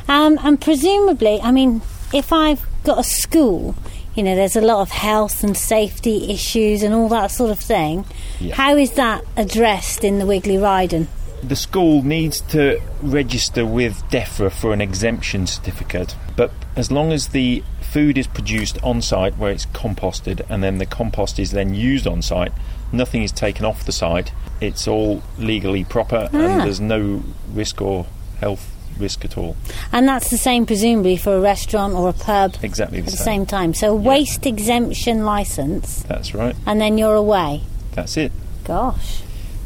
Um, 0.08 0.40
and 0.44 0.60
presumably, 0.60 1.40
I 1.42 1.52
mean, 1.52 1.82
if 2.14 2.34
I've 2.34 2.66
got 2.84 3.00
a 3.00 3.04
school, 3.04 3.76
you 4.16 4.24
know, 4.24 4.36
there's 4.36 4.56
a 4.56 4.62
lot 4.62 4.82
of 4.82 4.90
health 4.92 5.44
and 5.44 5.56
safety 5.56 6.32
issues 6.32 6.84
and 6.84 6.94
all 6.94 7.08
that 7.10 7.28
sort 7.32 7.52
of 7.52 7.60
thing. 7.60 8.06
Yeah. 8.40 8.56
How 8.56 8.76
is 8.76 8.92
that 8.94 9.24
addressed 9.38 10.04
in 10.04 10.20
the 10.20 10.26
Wiggly 10.26 10.58
Ridan? 10.58 11.08
The 11.44 11.56
school 11.56 12.04
needs 12.04 12.42
to 12.52 12.80
register 13.02 13.66
with 13.66 14.04
DEFRA 14.12 14.52
for 14.52 14.74
an 14.74 14.82
exemption 14.82 15.48
certificate, 15.48 16.16
but 16.36 16.52
as 16.76 16.92
long 16.92 17.12
as 17.12 17.30
the 17.30 17.64
food 17.82 18.18
is 18.18 18.28
produced 18.28 18.78
on 18.84 19.02
site 19.02 19.38
where 19.38 19.52
it's 19.52 19.66
composted 19.68 20.46
and 20.50 20.64
then 20.64 20.78
the 20.78 20.86
compost 20.86 21.40
is 21.40 21.52
then 21.52 21.74
used 21.74 22.06
on 22.06 22.22
site, 22.22 22.52
nothing 22.92 23.24
is 23.24 23.32
taken 23.32 23.66
off 23.66 23.86
the 23.86 23.92
site, 23.92 24.32
it's 24.62 24.88
all 24.88 25.24
legally 25.40 25.84
proper 25.84 26.30
Ah. 26.32 26.38
and 26.38 26.62
there's 26.62 26.80
no 26.80 27.24
risk 27.54 27.82
or 27.82 28.06
health 28.40 28.72
risk 29.02 29.26
at 29.26 29.38
all. 29.38 29.56
And 29.92 30.08
that's 30.08 30.30
the 30.30 30.38
same, 30.38 30.66
presumably, 30.66 31.18
for 31.18 31.36
a 31.36 31.42
restaurant 31.42 31.94
or 31.96 32.08
a 32.10 32.14
pub 32.14 32.56
Exactly 32.62 33.00
at 33.00 33.06
the 33.06 33.12
the 33.12 33.18
same. 33.18 33.26
same 33.26 33.46
time. 33.46 33.74
So, 33.74 33.92
a 33.92 33.96
waste 33.96 34.46
exemption 34.46 35.26
license, 35.26 36.04
That's 36.04 36.34
right. 36.34 36.56
and 36.66 36.80
then 36.80 36.98
you're 36.98 37.16
away. 37.16 37.62
That's 37.94 38.16
it. 38.18 38.32
Gosh. 38.64 39.22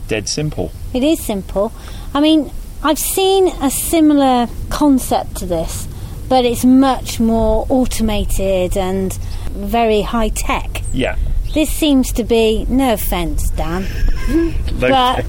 Dead 0.07 0.27
simple. 0.29 0.71
It 0.93 1.03
is 1.03 1.19
simple. 1.23 1.71
I 2.13 2.21
mean, 2.21 2.51
I've 2.83 2.99
seen 2.99 3.47
a 3.61 3.69
similar 3.69 4.47
concept 4.69 5.37
to 5.37 5.45
this, 5.45 5.87
but 6.29 6.45
it's 6.45 6.63
much 6.65 7.19
more 7.19 7.65
automated 7.69 8.77
and 8.77 9.13
very 9.51 10.01
high 10.01 10.29
tech. 10.29 10.81
Yeah. 10.93 11.15
This 11.53 11.69
seems 11.69 12.11
to 12.13 12.23
be, 12.23 12.65
no 12.69 12.93
offence, 12.93 13.49
Dan, 13.51 13.85
but. 14.79 15.25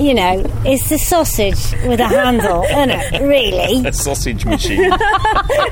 You 0.00 0.14
know, 0.14 0.42
it's 0.64 0.88
the 0.88 0.98
sausage 0.98 1.72
with 1.86 2.00
a 2.00 2.08
handle, 2.08 2.62
isn't 2.70 2.90
it? 2.90 3.20
Really? 3.22 3.86
A 3.86 3.92
sausage 3.92 4.44
machine. 4.44 4.90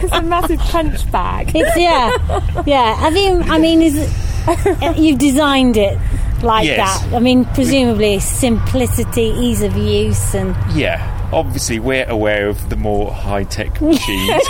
It's 0.00 0.12
a 0.12 0.22
massive 0.22 0.60
punch 0.60 1.10
bag. 1.10 1.50
It's 1.54 1.76
yeah, 1.76 2.62
yeah. 2.66 2.94
Have 2.94 3.16
you? 3.16 3.40
I 3.42 3.58
mean, 3.58 3.82
is 3.82 3.96
it, 3.96 4.96
you've 4.98 5.18
designed 5.18 5.76
it 5.76 5.98
like 6.42 6.66
Yes. 6.66 7.02
that? 7.02 7.14
I 7.14 7.18
mean, 7.18 7.44
presumably 7.46 8.20
simplicity, 8.20 9.22
ease 9.40 9.62
of 9.62 9.76
use, 9.76 10.34
and 10.34 10.54
yeah. 10.76 11.14
Obviously, 11.32 11.78
we're 11.78 12.08
aware 12.08 12.48
of 12.48 12.70
the 12.70 12.76
more 12.76 13.12
high 13.12 13.44
tech 13.44 13.80
machines. 13.82 14.42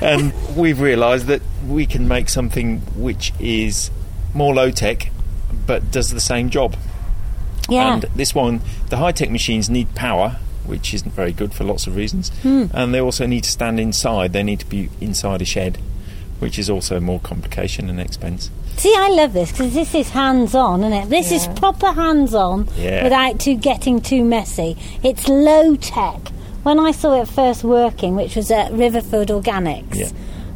and 0.00 0.32
we've 0.56 0.80
realised 0.80 1.26
that 1.26 1.42
we 1.66 1.86
can 1.86 2.08
make 2.08 2.28
something 2.28 2.80
which 2.96 3.32
is 3.38 3.90
more 4.34 4.54
low 4.54 4.70
tech 4.70 5.10
but 5.66 5.90
does 5.90 6.10
the 6.10 6.20
same 6.20 6.50
job. 6.50 6.76
yeah. 7.68 7.94
And 7.94 8.02
this 8.14 8.34
one, 8.34 8.60
the 8.90 8.96
high 8.98 9.12
tech 9.12 9.30
machines 9.30 9.68
need 9.68 9.94
power, 9.94 10.36
which 10.64 10.94
isn't 10.94 11.12
very 11.12 11.32
good 11.32 11.52
for 11.54 11.64
lots 11.64 11.86
of 11.86 11.96
reasons. 11.96 12.30
Hmm. 12.42 12.66
And 12.72 12.94
they 12.94 13.00
also 13.00 13.26
need 13.26 13.44
to 13.44 13.50
stand 13.50 13.78
inside, 13.80 14.32
they 14.32 14.42
need 14.42 14.60
to 14.60 14.66
be 14.66 14.88
inside 15.00 15.42
a 15.42 15.44
shed, 15.44 15.78
which 16.38 16.58
is 16.58 16.68
also 16.70 17.00
more 17.00 17.20
complication 17.20 17.88
and 17.90 18.00
expense. 18.00 18.50
See, 18.76 18.94
I 18.96 19.08
love 19.08 19.32
this 19.32 19.52
because 19.52 19.72
this 19.74 19.94
is 19.94 20.10
hands-on, 20.10 20.80
isn't 20.84 20.92
it? 20.92 21.08
This 21.08 21.32
is 21.32 21.46
proper 21.58 21.92
hands-on 21.92 22.68
Yeah. 22.76 23.04
without 23.04 23.40
too 23.40 23.56
getting 23.56 24.00
too 24.02 24.22
messy. 24.24 24.76
It's 25.02 25.26
low 25.28 25.76
tech. 25.76 26.28
When 26.62 26.78
I 26.78 26.90
saw 26.90 27.20
it 27.22 27.28
first 27.28 27.64
working, 27.64 28.16
which 28.16 28.36
was 28.36 28.50
at 28.50 28.70
Riverford 28.72 29.28
Organics, 29.28 29.94
Yeah. 29.96 30.08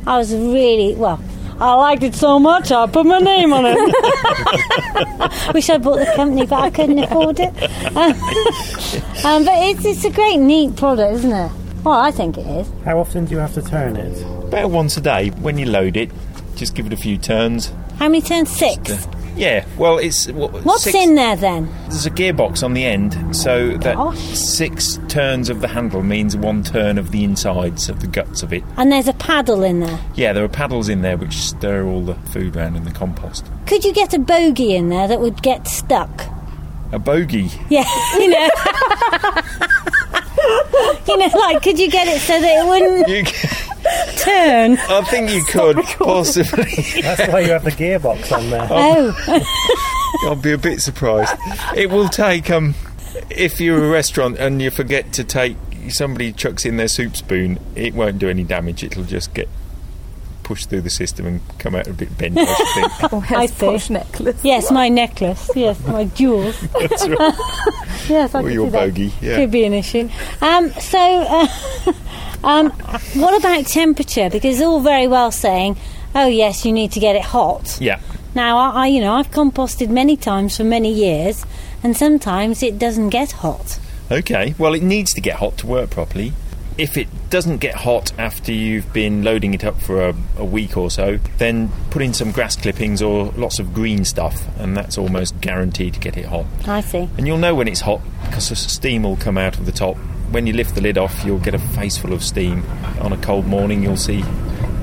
I 0.07 0.18
was 0.18 0.35
really 0.35 0.94
well. 0.94 1.18
I 1.61 1.75
liked 1.75 2.03
it 2.03 2.14
so 2.14 2.38
much, 2.38 2.73
I 2.73 2.87
put 2.87 3.05
my 3.05 3.18
name 3.18 3.53
on 3.53 3.66
it. 3.66 3.77
Wish 5.55 5.68
I 5.68 5.77
bought 5.77 5.99
the 5.99 6.11
company, 6.16 6.46
but 6.46 6.59
I 6.59 6.70
couldn't 6.70 6.99
afford 7.01 7.38
it. 7.38 7.49
um, 9.25 9.44
but 9.44 9.55
it's, 9.68 9.85
it's 9.85 10.05
a 10.05 10.11
great, 10.11 10.38
neat 10.38 10.75
product, 10.77 11.16
isn't 11.16 11.33
it? 11.33 11.53
Well, 11.85 12.01
I 12.01 12.11
think 12.12 12.38
it 12.38 12.46
is. 12.46 12.70
How 12.85 12.99
often 12.99 13.27
do 13.27 13.33
you 13.33 13.38
have 13.38 13.53
to 13.55 13.62
turn 13.62 13.96
it? 13.96 14.23
About 14.44 14.70
once 14.70 14.96
a 14.96 15.03
day, 15.03 15.29
when 15.31 15.59
you 15.59 15.66
load 15.66 15.99
it, 15.99 16.11
just 16.57 16.75
give 16.75 16.87
it 16.87 16.94
a 16.94 16.96
few 16.96 17.18
turns. 17.18 17.73
How 17.99 18.09
many 18.09 18.23
turns? 18.23 18.51
Six. 18.51 19.07
Yeah, 19.37 19.64
well, 19.79 19.99
it's 19.99 20.27
what, 20.29 20.53
What's 20.64 20.85
six- 20.85 20.95
in 20.97 21.14
there 21.14 21.37
then? 21.37 21.69
There's 21.88 22.07
a 22.07 22.11
gearbox 22.11 22.62
on 22.62 22.75
the 22.75 22.85
end, 22.85 23.35
so 23.35 23.77
that 23.79 23.97
Gosh. 23.97 24.19
six 24.19 24.99
turns 25.09 25.49
of 25.49 25.61
the 25.61 25.69
handle 25.69 26.03
means 26.03 26.37
one 26.37 26.62
turn 26.62 26.99
of 26.99 27.11
the 27.11 27.25
insides 27.25 27.88
of 27.88 28.01
the 28.01 28.07
guts 28.07 28.43
of 28.43 28.53
it. 28.53 28.62
And 28.77 28.93
there's 28.93 29.09
a 29.09 29.12
paddle 29.14 29.62
in 29.62 29.81
there. 29.81 29.99
Yeah, 30.14 30.33
there 30.33 30.45
are 30.45 30.49
paddles 30.49 30.88
in 30.88 31.03
there 31.03 31.16
which 31.16 31.35
stir 31.35 31.85
all 31.87 32.03
the 32.03 32.14
food 32.33 32.57
round 32.57 32.77
in 32.77 32.85
the 32.85 32.90
compost. 32.90 33.47
Could 33.66 33.85
you 33.85 33.93
get 33.93 34.12
a 34.12 34.19
bogey 34.19 34.75
in 34.75 34.88
there 34.88 35.09
that 35.09 35.21
would 35.21 35.43
get 35.43 35.66
stuck? 35.66 36.11
A 36.93 36.99
bogey. 36.99 37.49
Yeah, 37.71 37.85
you 38.19 38.29
know. 38.29 38.49
you 41.09 41.16
know, 41.16 41.27
like, 41.38 41.62
could 41.62 41.79
you 41.79 41.90
get 41.90 42.09
it 42.09 42.21
so 42.21 42.40
that 42.40 42.64
it 42.64 42.69
wouldn't 42.69 43.07
turn? 44.19 44.79
I 44.79 45.03
think 45.09 45.31
you 45.31 45.45
could 45.45 45.77
possibly. 45.99 47.01
That's 47.03 47.33
why 47.33 47.40
you 47.40 47.53
have 47.53 47.64
the 47.64 47.71
gearbox 47.73 48.33
on 48.33 48.51
there. 48.51 48.66
Oh, 48.71 50.25
I'll 50.29 50.37
be 50.37 50.53
a 50.53 50.59
bit 50.59 50.81
surprised. 50.81 51.33
It 51.77 51.90
will 51.90 52.09
take 52.09 52.51
um, 52.51 52.75
if 53.31 53.61
you're 53.61 53.85
a 53.85 53.88
restaurant 53.90 54.38
and 54.38 54.61
you 54.61 54.71
forget 54.71 55.12
to 55.14 55.25
take 55.25 55.57
somebody 55.88 56.33
chucks 56.33 56.64
in 56.66 56.77
their 56.77 56.88
soup 56.88 57.16
spoon, 57.16 57.59
it 57.75 57.95
won't 57.95 58.19
do 58.19 58.29
any 58.29 58.45
damage. 58.45 58.85
It'll 58.85 59.05
just 59.05 59.33
get 59.35 59.49
pushed 60.43 60.69
through 60.69 60.81
the 60.81 60.90
system 60.90 61.27
and 61.27 61.40
come 61.59 61.77
out 61.77 61.87
a 61.87 61.93
bit 61.93 62.16
bent. 62.19 62.37
I 62.37 62.45
should 62.45 62.66
think. 62.75 63.12
Or 63.12 63.38
I 63.38 63.47
see. 63.47 63.66
posh 63.66 63.88
necklace. 63.90 64.45
yes, 64.45 64.71
my 64.73 64.88
necklace. 64.88 65.49
Yes, 65.55 65.79
my 65.87 66.05
jewels. 66.07 66.61
That's 66.81 67.09
right. 67.09 67.35
Yes, 68.08 68.34
I 68.34 68.40
Or 68.40 68.42
could 68.42 68.52
your 68.52 68.70
bogey. 68.70 69.12
Yeah. 69.20 69.36
Could 69.36 69.50
be 69.50 69.64
an 69.64 69.72
issue. 69.72 70.08
Um, 70.40 70.70
so, 70.72 70.98
uh, 70.98 71.46
um, 72.44 72.70
what 73.14 73.38
about 73.38 73.66
temperature? 73.66 74.28
Because 74.30 74.56
it's 74.56 74.66
all 74.66 74.80
very 74.80 75.06
well 75.06 75.30
saying, 75.30 75.76
"Oh 76.14 76.26
yes, 76.26 76.64
you 76.64 76.72
need 76.72 76.92
to 76.92 77.00
get 77.00 77.16
it 77.16 77.22
hot." 77.22 77.78
Yeah. 77.80 78.00
Now, 78.34 78.58
I, 78.58 78.84
I, 78.84 78.86
you 78.86 79.00
know, 79.00 79.14
I've 79.14 79.30
composted 79.30 79.88
many 79.88 80.16
times 80.16 80.56
for 80.56 80.64
many 80.64 80.92
years, 80.92 81.44
and 81.82 81.96
sometimes 81.96 82.62
it 82.62 82.78
doesn't 82.78 83.10
get 83.10 83.32
hot. 83.32 83.78
Okay. 84.10 84.54
Well, 84.58 84.74
it 84.74 84.82
needs 84.82 85.14
to 85.14 85.20
get 85.20 85.36
hot 85.36 85.56
to 85.58 85.66
work 85.66 85.90
properly. 85.90 86.32
If 86.81 86.97
it 86.97 87.09
doesn't 87.29 87.59
get 87.59 87.75
hot 87.75 88.19
after 88.19 88.53
you've 88.53 88.90
been 88.95 89.23
loading 89.23 89.53
it 89.53 89.64
up 89.64 89.83
for 89.83 90.01
a, 90.01 90.14
a 90.38 90.45
week 90.47 90.79
or 90.79 90.90
so, 90.90 91.19
then 91.37 91.71
put 91.90 92.01
in 92.01 92.14
some 92.14 92.33
grass 92.33 92.57
clippings 92.57 93.03
or 93.03 93.27
lots 93.37 93.59
of 93.59 93.75
green 93.75 94.03
stuff, 94.07 94.49
and 94.59 94.75
that's 94.75 94.97
almost 94.97 95.38
guaranteed 95.43 95.93
to 95.93 96.01
get 96.01 96.16
it 96.16 96.25
hot. 96.25 96.47
I 96.66 96.81
see. 96.81 97.07
And 97.19 97.27
you'll 97.27 97.37
know 97.37 97.55
when 97.55 97.69
it's 97.69 97.83
hot 97.83 98.01
because 98.25 98.49
the 98.49 98.57
steam 98.57 99.03
will 99.03 99.19
come 99.19 99.37
out 99.37 99.59
of 99.59 99.66
the 99.66 99.73
top. 99.73 99.99
When 100.31 100.47
you 100.47 100.55
lift 100.55 100.75
the 100.75 100.81
lid 100.81 100.97
off, 100.97 101.23
you'll 101.23 101.38
get 101.38 101.55
a 101.55 101.59
face 101.59 101.99
full 101.99 102.14
of 102.14 102.25
steam. 102.25 102.64
On 103.03 103.12
a 103.12 103.19
cold 103.19 103.47
morning, 103.47 103.83
you'll 103.83 103.99
see 103.99 104.25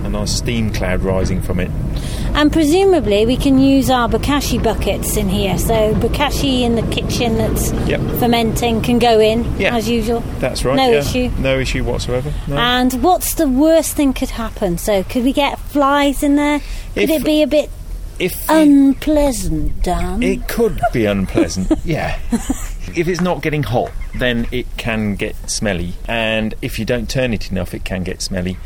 a 0.04 0.10
nice 0.10 0.32
steam 0.32 0.72
cloud 0.72 1.02
rising 1.02 1.42
from 1.42 1.60
it. 1.60 1.70
And 2.34 2.52
presumably, 2.52 3.26
we 3.26 3.36
can 3.38 3.58
use 3.60 3.90
our 3.90 4.08
bokashi 4.08 4.62
buckets 4.62 5.18
in 5.18 5.28
here. 5.30 5.58
So, 5.58 5.94
bokashi 5.96 6.62
in 6.62 6.76
the 6.76 6.84
kitchen 6.84 7.38
that's 7.38 7.72
Yep. 7.88 8.02
fermenting 8.20 8.82
can 8.82 9.00
go 9.00 9.20
in 9.20 9.46
Yeah. 9.58 9.76
as 9.76 9.90
usual. 9.90 10.24
That's 10.40 10.64
right. 10.64 10.76
No 10.76 10.90
yeah. 10.92 11.00
issue. 11.00 11.32
No 11.40 11.58
issue 11.60 11.84
whatsoever. 11.84 12.32
No. 12.48 12.58
And 12.58 12.94
what's 13.04 13.34
the 13.36 13.48
worst 13.48 13.96
thing 13.96 14.14
could 14.14 14.30
happen? 14.32 14.78
So, 14.78 15.04
could 15.04 15.24
we 15.24 15.34
get 15.34 15.58
flies 15.60 16.22
in 16.24 16.36
there? 16.36 16.60
Could 16.94 17.10
If- 17.10 17.22
it 17.22 17.24
be 17.26 17.42
a 17.42 17.48
bit 17.48 17.70
if 18.20 18.48
unpleasant, 18.50 19.84
Dan? 19.84 20.24
It 20.24 20.48
could 20.48 20.80
be 20.94 21.06
unpleasant, 21.06 21.72
yeah. 21.86 22.18
if 22.96 23.08
it's 23.08 23.22
not 23.22 23.42
getting 23.42 23.64
hot, 23.64 23.92
then 24.18 24.48
it 24.52 24.66
can 24.78 25.16
get 25.16 25.36
smelly, 25.50 25.94
and 26.08 26.56
if 26.62 26.80
you 26.80 26.86
don't 26.86 27.08
turn 27.10 27.34
it 27.34 27.52
enough, 27.52 27.74
it 27.76 27.84
can 27.86 28.04
get 28.04 28.22
smelly. 28.22 28.58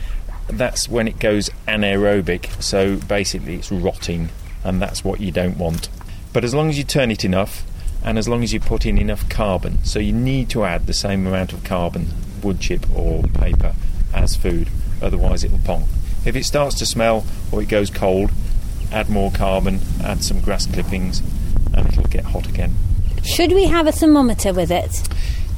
That's 0.51 0.89
when 0.89 1.07
it 1.07 1.19
goes 1.19 1.49
anaerobic, 1.67 2.61
so 2.61 2.97
basically 2.97 3.55
it's 3.55 3.71
rotting, 3.71 4.29
and 4.63 4.81
that's 4.81 5.03
what 5.03 5.19
you 5.19 5.31
don't 5.31 5.57
want. 5.57 5.89
But 6.33 6.43
as 6.43 6.53
long 6.53 6.69
as 6.69 6.77
you 6.77 6.83
turn 6.83 7.09
it 7.11 7.25
enough, 7.25 7.63
and 8.03 8.17
as 8.17 8.27
long 8.27 8.43
as 8.43 8.53
you 8.53 8.59
put 8.59 8.85
in 8.85 8.97
enough 8.97 9.29
carbon, 9.29 9.83
so 9.83 9.99
you 9.99 10.13
need 10.13 10.49
to 10.49 10.63
add 10.63 10.87
the 10.87 10.93
same 10.93 11.25
amount 11.27 11.53
of 11.53 11.63
carbon, 11.63 12.07
wood 12.43 12.59
chip 12.59 12.85
or 12.95 13.23
paper, 13.23 13.73
as 14.13 14.35
food, 14.35 14.69
otherwise 15.01 15.43
it'll 15.43 15.59
pong. 15.59 15.87
If 16.25 16.35
it 16.35 16.45
starts 16.45 16.77
to 16.79 16.85
smell 16.85 17.25
or 17.51 17.61
it 17.61 17.69
goes 17.69 17.89
cold, 17.89 18.31
add 18.91 19.09
more 19.09 19.31
carbon, 19.31 19.79
add 20.03 20.23
some 20.23 20.41
grass 20.41 20.67
clippings, 20.67 21.21
and 21.73 21.87
it'll 21.87 22.03
get 22.03 22.25
hot 22.25 22.47
again. 22.47 22.75
Should 23.23 23.53
we 23.53 23.65
have 23.65 23.87
a 23.87 23.91
thermometer 23.91 24.53
with 24.53 24.71
it? 24.71 25.07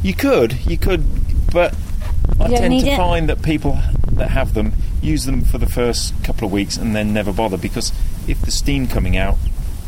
You 0.01 0.13
could, 0.13 0.65
you 0.65 0.77
could, 0.77 1.05
but 1.51 1.73
I 2.39 2.47
You 2.49 2.57
tend 2.57 2.79
to 2.81 2.87
it? 2.89 2.97
find 2.97 3.29
that 3.29 3.41
people 3.41 3.79
that 4.13 4.29
have 4.31 4.53
them 4.53 4.73
use 5.01 5.25
them 5.25 5.41
for 5.43 5.57
the 5.57 5.65
first 5.67 6.13
couple 6.23 6.45
of 6.45 6.51
weeks 6.51 6.77
and 6.77 6.95
then 6.95 7.13
never 7.13 7.31
bother 7.33 7.57
because 7.57 7.91
if 8.27 8.41
the 8.41 8.51
steam 8.51 8.87
coming 8.87 9.17
out, 9.17 9.37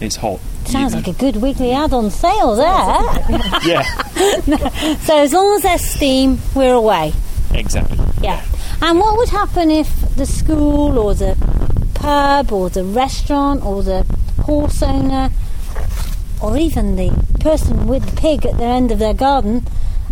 it's 0.01 0.17
hot. 0.17 0.39
Sounds 0.65 0.93
You- 0.93 0.99
like 0.99 1.07
a 1.07 1.13
good 1.13 1.37
weekly 1.37 1.71
ad 1.71 1.93
on 1.93 2.09
sale 2.11 2.55
there. 2.55 2.67
yeah, 3.65 3.83
so, 4.99 5.17
as 5.21 5.31
long 5.33 5.55
as 5.55 5.61
there's 5.61 5.81
steam, 5.85 6.39
we're 6.53 6.73
away. 6.73 7.13
exactly. 7.53 7.97
Yeah. 8.21 8.43
And 8.81 8.99
what 8.99 9.15
would 9.17 9.29
happen 9.29 9.71
if 9.71 9.87
the 10.15 10.25
school 10.25 10.97
or 10.99 11.13
the 11.13 11.37
pub 11.93 12.51
or 12.51 12.69
the 12.69 12.83
restaurant 12.83 13.63
or 13.63 13.83
the 13.83 14.05
horse 14.41 14.83
owner 14.83 15.29
or 16.41 16.57
even 16.57 16.95
the 16.97 17.09
person 17.39 17.87
with 17.87 18.05
the 18.09 18.15
pig 18.17 18.45
at 18.45 18.57
the 18.57 18.65
end 18.65 18.91
of 18.91 18.99
their 18.99 19.13
garden, 19.13 19.65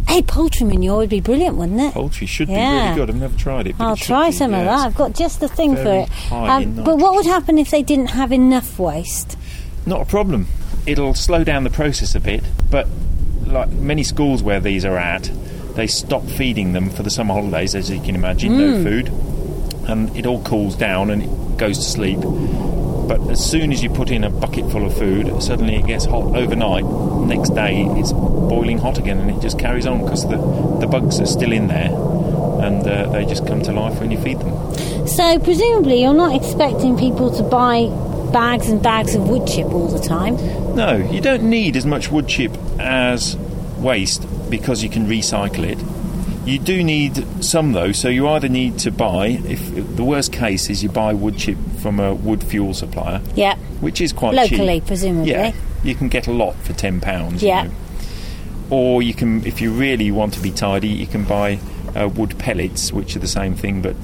hey, 0.07 0.21
poultry 0.21 0.65
manure 0.65 0.97
would 0.97 1.09
be 1.09 1.21
brilliant, 1.21 1.55
wouldn't 1.57 1.79
it? 1.79 1.93
Poultry 1.93 2.27
should 2.27 2.47
be 2.47 2.53
really 2.55 2.95
good. 2.95 3.09
I've 3.09 3.15
never 3.19 3.37
tried 3.37 3.67
it. 3.67 3.75
I'll 3.79 3.93
it 3.93 3.99
try 3.99 4.29
be, 4.29 4.35
some 4.35 4.53
of 4.53 4.65
that. 4.65 4.79
I've 4.85 4.95
got 4.95 5.13
just 5.13 5.39
the 5.39 5.47
thing 5.47 5.75
for 5.75 5.93
it. 5.93 6.31
Um, 6.31 6.83
but 6.83 6.97
what 6.97 7.15
would 7.15 7.25
happen 7.25 7.57
if 7.57 7.71
they 7.71 7.81
didn't 7.83 8.07
have 8.07 8.31
enough 8.31 8.77
waste? 8.79 9.37
Not 9.85 10.01
a 10.01 10.05
problem. 10.05 10.47
It'll 10.85 11.13
slow 11.13 11.43
down 11.43 11.63
the 11.63 11.69
process 11.69 12.15
a 12.15 12.19
bit, 12.19 12.43
but 12.69 12.87
like 13.45 13.69
many 13.69 14.03
schools 14.03 14.41
where 14.43 14.59
these 14.59 14.85
are 14.85 14.97
at, 14.97 15.31
they 15.75 15.87
stop 15.87 16.23
feeding 16.23 16.73
them 16.73 16.89
for 16.89 17.03
the 17.03 17.09
summer 17.09 17.33
holidays, 17.33 17.73
as 17.75 17.89
you 17.89 17.99
can 17.99 18.15
imagine, 18.15 18.57
no 18.57 18.77
Hmm. 18.77 18.83
food, 18.83 19.11
and 19.89 20.15
it 20.15 20.25
all 20.25 20.41
cools 20.43 20.75
down 20.75 21.09
and 21.09 21.23
it 21.23 21.57
goes 21.57 21.77
to 21.77 21.83
sleep. 21.83 22.19
But 23.07 23.19
as 23.29 23.43
soon 23.43 23.71
as 23.71 23.83
you 23.83 23.89
put 23.89 24.09
in 24.09 24.23
a 24.23 24.29
bucket 24.29 24.71
full 24.71 24.85
of 24.85 24.97
food, 24.97 25.41
suddenly 25.43 25.75
it 25.75 25.85
gets 25.85 26.05
hot 26.05 26.35
overnight. 26.35 26.85
Next 27.27 27.49
day, 27.49 27.85
it's 27.97 28.13
boiling 28.13 28.77
hot 28.77 28.97
again, 28.97 29.19
and 29.19 29.29
it 29.29 29.41
just 29.41 29.59
carries 29.59 29.85
on 29.85 30.03
because 30.03 30.27
the, 30.27 30.37
the 30.79 30.87
bugs 30.87 31.19
are 31.19 31.25
still 31.25 31.51
in 31.51 31.67
there, 31.67 31.91
and 32.63 32.87
uh, 32.87 33.09
they 33.11 33.25
just 33.25 33.45
come 33.45 33.61
to 33.63 33.71
life 33.71 33.99
when 33.99 34.11
you 34.11 34.19
feed 34.19 34.39
them. 34.39 35.07
So 35.07 35.37
presumably 35.39 36.01
you're 36.01 36.13
not 36.13 36.33
expecting 36.35 36.97
people 36.97 37.29
to 37.35 37.43
buy 37.43 37.87
bags 38.31 38.69
and 38.69 38.81
bags 38.81 39.15
of 39.15 39.27
wood 39.27 39.47
chip 39.47 39.67
all 39.67 39.87
the 39.87 39.99
time. 39.99 40.35
No, 40.75 40.95
you 40.95 41.21
don't 41.21 41.43
need 41.43 41.75
as 41.75 41.85
much 41.85 42.09
wood 42.09 42.27
chip 42.27 42.51
as 42.79 43.37
waste 43.77 44.25
because 44.49 44.81
you 44.81 44.89
can 44.89 45.05
recycle 45.05 45.63
it. 45.65 45.77
You 46.45 46.59
do 46.59 46.83
need 46.83 47.25
some 47.43 47.71
though, 47.71 47.91
so 47.93 48.09
you 48.09 48.27
either 48.27 48.49
need 48.49 48.77
to 48.79 48.91
buy, 48.91 49.27
if 49.27 49.95
the 49.95 50.03
worst 50.03 50.33
case 50.33 50.69
is 50.69 50.83
you 50.83 50.89
buy 50.89 51.13
wood 51.13 51.37
chip 51.37 51.57
from 51.79 51.99
a 51.99 52.13
wood 52.13 52.43
fuel 52.43 52.73
supplier, 52.73 53.21
Yeah. 53.35 53.55
which 53.79 54.01
is 54.01 54.11
quite 54.11 54.33
Locally, 54.35 54.79
cheap. 54.79 54.87
presumably. 54.87 55.31
Yeah, 55.31 55.53
you 55.83 55.95
can 55.95 56.09
get 56.09 56.27
a 56.27 56.31
lot 56.33 56.55
for 56.55 56.73
ten 56.73 56.99
pounds. 56.99 57.41
Yeah. 57.41 57.63
You 57.63 57.69
know. 57.69 57.75
Or 58.71 59.01
you 59.01 59.13
can, 59.13 59.45
if 59.45 59.61
you 59.61 59.71
really 59.71 60.11
want 60.11 60.33
to 60.33 60.41
be 60.41 60.51
tidy, 60.51 60.87
you 60.89 61.05
can 61.07 61.23
buy 61.23 61.59
uh, 61.95 62.09
wood 62.09 62.37
pellets, 62.39 62.91
which 62.91 63.15
are 63.15 63.19
the 63.19 63.27
same 63.27 63.55
thing, 63.55 63.81
but 63.81 63.95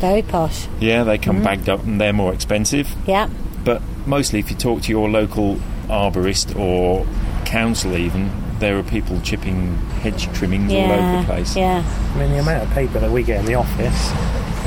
Very 0.00 0.22
posh. 0.22 0.66
yeah, 0.80 1.02
they 1.02 1.18
come 1.18 1.36
Mm-hmm. 1.36 1.44
bagged 1.44 1.68
up 1.68 1.82
and 1.84 2.00
they're 2.00 2.12
more 2.12 2.32
expensive. 2.32 2.94
Yeah. 3.06 3.28
But 3.64 3.82
mostly, 4.06 4.38
if 4.38 4.50
you 4.50 4.56
talk 4.56 4.82
to 4.82 4.90
your 4.90 5.08
local 5.08 5.56
arborist 5.88 6.56
or 6.58 7.06
council, 7.44 7.96
even 7.96 8.30
there 8.58 8.78
are 8.78 8.82
people 8.82 9.20
chipping 9.20 9.76
hedge 10.02 10.32
trimmings 10.34 10.72
all 10.72 10.92
over 10.92 11.18
the 11.20 11.24
place. 11.26 11.56
Yeah. 11.56 11.82
I 12.14 12.18
mean, 12.18 12.30
the 12.32 12.38
amount 12.38 12.64
of 12.64 12.70
paper 12.70 12.98
that 12.98 13.10
we 13.10 13.22
get 13.22 13.40
in 13.40 13.46
the 13.46 13.54
office, 13.54 14.12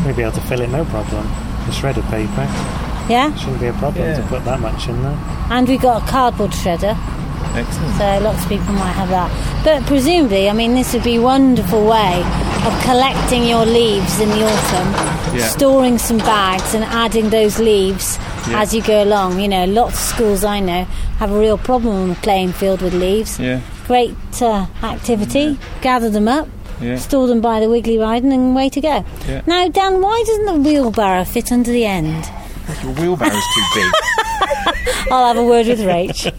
we'd 0.06 0.15
be 0.15 0.21
able 0.23 0.34
to 0.34 0.41
fill 0.41 0.62
it 0.62 0.69
no 0.69 0.86
problem. 0.86 1.27
The 1.65 1.71
shredded 1.73 2.06
paper 2.06 2.47
Yeah. 3.10 3.34
shouldn't 3.36 3.60
be 3.60 3.67
a 3.67 3.73
problem 3.73 4.15
to 4.15 4.27
put 4.27 4.45
that 4.45 4.60
much 4.60 4.88
in 4.88 5.01
there. 5.04 5.17
And 5.49 5.67
we've 5.67 5.82
got 5.82 6.04
a 6.04 6.06
cardboard 6.06 6.51
shredder. 6.51 6.95
Excellent. 7.54 7.97
So 7.97 8.19
lots 8.23 8.43
of 8.43 8.49
people 8.49 8.73
might 8.73 8.93
have 8.93 9.10
that. 9.10 9.30
But 9.65 9.86
presumably, 9.86 10.49
I 10.49 10.54
mean, 10.54 10.73
this 10.73 10.93
would 10.93 11.04
be 11.04 11.15
a 11.17 11.21
wonderful 11.21 11.86
way 11.86 12.23
of 12.65 12.82
collecting 12.84 13.43
your 13.45 13.65
leaves 13.65 14.19
in 14.21 14.30
the 14.30 14.45
autumn, 14.45 15.38
Yeah. 15.38 15.47
storing 15.47 15.97
some 15.97 16.19
bags 16.19 16.73
and 16.73 16.86
adding 16.86 17.30
those 17.30 17.60
leaves 17.60 18.17
Yeah. 18.49 18.62
as 18.62 18.73
you 18.73 18.82
go 18.82 19.04
along. 19.04 19.39
You 19.39 19.49
know, 19.49 19.65
lots 19.65 19.95
of 19.95 19.99
schools 19.99 20.43
I 20.45 20.62
know 20.62 20.86
have 21.19 21.32
a 21.32 21.38
real 21.38 21.58
problem 21.58 21.93
on 21.95 22.10
the 22.10 22.15
playing 22.15 22.54
field 22.54 22.82
with 22.82 22.93
leaves. 22.93 23.38
Yeah, 23.38 23.60
Great 23.87 24.15
uh, 24.41 24.67
activity. 24.83 25.59
Gather 25.81 26.09
them 26.09 26.27
up, 26.27 26.47
yeah. 26.79 26.97
store 26.97 27.27
them 27.27 27.41
by 27.41 27.59
the 27.59 27.69
Wiggly 27.69 27.97
Ridan, 27.97 28.31
and 28.31 28.51
away 28.51 28.69
to 28.69 28.81
go. 28.81 29.05
Yeah. 29.27 29.41
Now, 29.45 29.67
Dan, 29.67 30.01
why 30.01 30.23
doesn't 30.25 30.45
the 30.45 30.69
wheelbarrow 30.69 31.23
fit 31.25 31.51
under 31.51 31.71
the 31.71 31.85
end? 31.85 32.25
Your 32.83 32.93
wheelbarrow's 32.93 33.43
too 33.55 33.63
big. 33.75 33.91
I'll 35.11 35.27
have 35.27 35.37
a 35.37 35.43
word 35.43 35.67
with 35.67 35.79
Rach. 35.79 36.31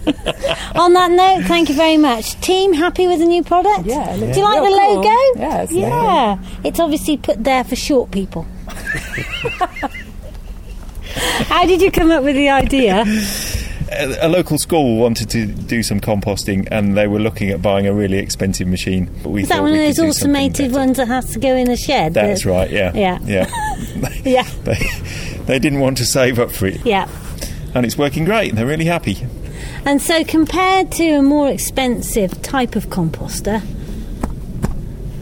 On 0.78 0.92
that 0.94 1.10
note, 1.10 1.44
thank 1.46 1.68
you 1.68 1.74
very 1.74 1.98
much. 1.98 2.40
Team, 2.40 2.72
happy 2.72 3.06
with 3.06 3.18
the 3.18 3.26
new 3.26 3.42
product? 3.42 3.84
Yeah, 3.86 4.14
it 4.14 4.32
Do 4.32 4.40
you 4.40 4.44
like 4.44 4.60
the 4.60 4.66
real 4.68 4.78
cool. 4.78 4.94
logo? 4.96 5.40
Yeah, 5.40 5.62
it's 5.62 5.72
Yeah. 5.72 6.38
It's 6.64 6.80
obviously 6.80 7.18
put 7.18 7.44
there 7.44 7.64
for 7.64 7.76
short 7.76 8.10
people. 8.10 8.46
How 11.48 11.66
did 11.66 11.82
you 11.82 11.90
come 11.90 12.10
up 12.10 12.24
with 12.24 12.36
the 12.36 12.48
idea? 12.48 13.04
A, 13.92 14.26
a 14.26 14.28
local 14.28 14.58
school 14.58 14.96
wanted 14.98 15.30
to 15.30 15.46
do 15.46 15.82
some 15.82 16.00
composting, 16.00 16.66
and 16.70 16.96
they 16.96 17.06
were 17.06 17.18
looking 17.18 17.50
at 17.50 17.62
buying 17.62 17.86
a 17.86 17.92
really 17.92 18.18
expensive 18.18 18.66
machine. 18.68 19.10
We 19.24 19.42
Is 19.42 19.48
that 19.48 19.62
one 19.62 19.72
of 19.72 19.78
those 19.78 19.96
could 19.96 20.06
do 20.06 20.12
something 20.12 20.30
automated 20.44 20.72
ones 20.72 20.96
that 20.96 21.08
has 21.08 21.30
to 21.32 21.38
go 21.38 21.56
in 21.56 21.70
a 21.70 21.76
shed? 21.76 22.14
That's 22.14 22.44
that- 22.44 22.50
right. 22.50 22.70
Yeah. 22.70 22.92
Yeah. 22.94 23.18
Yeah. 23.24 23.50
Yeah. 24.24 24.42
they, 24.64 24.78
they 25.46 25.58
didn't 25.58 25.80
want 25.80 25.98
to 25.98 26.04
save 26.04 26.38
up 26.38 26.50
for 26.50 26.66
it, 26.66 26.84
Yeah. 26.84 27.08
and 27.74 27.84
it's 27.84 27.96
working 27.98 28.24
great. 28.24 28.54
They're 28.54 28.66
really 28.66 28.84
happy. 28.84 29.18
And 29.84 30.00
so, 30.00 30.22
compared 30.24 30.92
to 30.92 31.08
a 31.16 31.22
more 31.22 31.48
expensive 31.48 32.40
type 32.42 32.76
of 32.76 32.86
composter, 32.86 33.60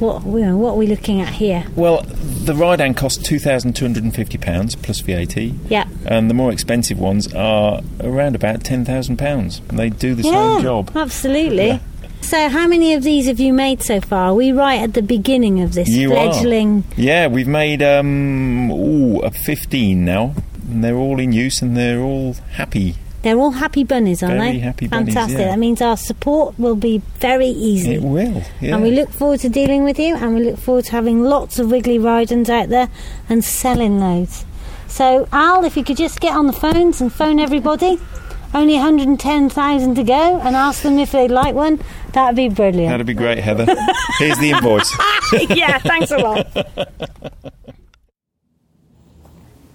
what 0.01 0.25
you 0.25 0.41
know, 0.47 0.57
what 0.57 0.71
are 0.73 0.77
we 0.77 0.87
looking 0.87 1.21
at 1.21 1.29
here? 1.35 1.65
Well, 1.77 2.03
the 2.03 2.55
Ridan 2.55 2.95
costs 2.95 3.23
two 3.23 3.39
thousand 3.39 3.75
two 3.77 3.85
hundred 3.85 4.03
and 4.05 4.15
fifty 4.15 4.39
pounds 4.39 4.75
plus 4.77 5.01
VAT. 5.01 5.37
Yeah. 5.37 5.87
and 6.07 6.29
the 6.31 6.35
more 6.35 6.51
expensive 6.53 6.99
ones 6.99 7.33
are 7.35 7.81
around 8.01 8.35
about 8.35 8.65
ten 8.65 8.85
thousand 8.85 9.19
pounds, 9.19 9.61
they 9.69 9.91
do 9.91 10.15
the 10.15 10.23
yeah, 10.23 10.55
same 10.57 10.63
job. 10.63 10.91
absolutely. 10.97 11.67
Yeah. 11.67 11.79
So, 12.23 12.49
how 12.51 12.67
many 12.67 12.93
of 12.95 13.03
these 13.03 13.27
have 13.27 13.41
you 13.41 13.53
made 13.53 13.83
so 13.83 14.01
far? 14.01 14.31
Are 14.31 14.35
we 14.35 14.53
right 14.53 14.81
at 14.83 14.93
the 14.93 15.03
beginning 15.03 15.63
of 15.63 15.73
this 15.73 15.89
You 15.89 16.13
are. 16.15 16.33
fledgling? 16.33 16.85
Yeah, 16.97 17.27
we've 17.29 17.49
made 17.49 17.83
um, 17.83 18.71
ooh, 18.71 19.21
a 19.21 19.31
fifteen 19.31 20.05
now, 20.05 20.35
and 20.71 20.85
they're 20.85 20.97
all 20.97 21.19
in 21.19 21.33
use, 21.33 21.63
and 21.63 21.77
they're 21.77 22.01
all 22.01 22.35
happy. 22.53 22.97
They're 23.23 23.37
all 23.39 23.51
happy 23.51 23.85
bunnies, 23.85 24.23
aren't 24.23 24.39
Very 24.39 24.53
they? 24.53 24.59
happy 24.61 24.87
bunnies, 24.89 25.13
Fantastic. 25.15 25.41
yeah. 25.41 25.49
That 25.49 25.59
means 25.59 25.83
our 25.83 25.97
support 25.97 26.59
will 26.59 26.77
be 26.77 26.99
very 27.19 27.49
easy. 27.49 27.95
It 27.95 28.03
will, 28.03 28.43
yeah. 28.61 28.75
And 28.75 28.83
we 28.83 28.93
look 28.93 29.11
forward 29.11 29.41
to 29.41 29.49
dealing 29.51 29.85
with 29.85 29.99
you, 29.99 30.17
and 30.17 30.35
we 30.35 30.43
look 30.45 30.59
forward 30.59 30.87
to 30.87 30.93
having 30.93 31.23
lots 31.23 31.59
of 31.59 31.71
Wiggly 31.71 31.99
Ridans 31.99 32.49
out 32.49 32.71
there 32.71 32.89
and 33.29 33.45
selling 33.45 34.01
loads. 34.01 34.47
So, 34.89 35.29
Al, 35.33 35.65
if 35.65 35.77
you 35.77 35.85
could 35.85 35.99
just 35.99 36.21
get 36.21 36.35
on 36.35 36.47
the 36.47 36.53
phones 36.53 37.01
and 37.01 37.13
phone 37.13 37.39
everybody, 37.39 37.99
only 38.55 38.75
110,000 38.75 39.95
to 39.95 40.03
go, 40.03 40.41
and 40.41 40.57
ask 40.57 40.83
them 40.83 40.99
if 40.99 41.13
they'd 41.13 41.31
like 41.31 41.55
one, 41.55 41.79
that'd 42.13 42.35
be 42.35 42.49
brilliant. 42.49 42.89
That'd 42.91 43.07
be 43.07 43.15
great, 43.15 43.39
Heather. 43.39 43.67
Here's 44.19 44.39
the 44.39 44.51
invoice. 44.51 44.93
yeah, 45.51 45.79
thanks 45.79 46.11
a 46.11 46.17
lot. 46.19 46.49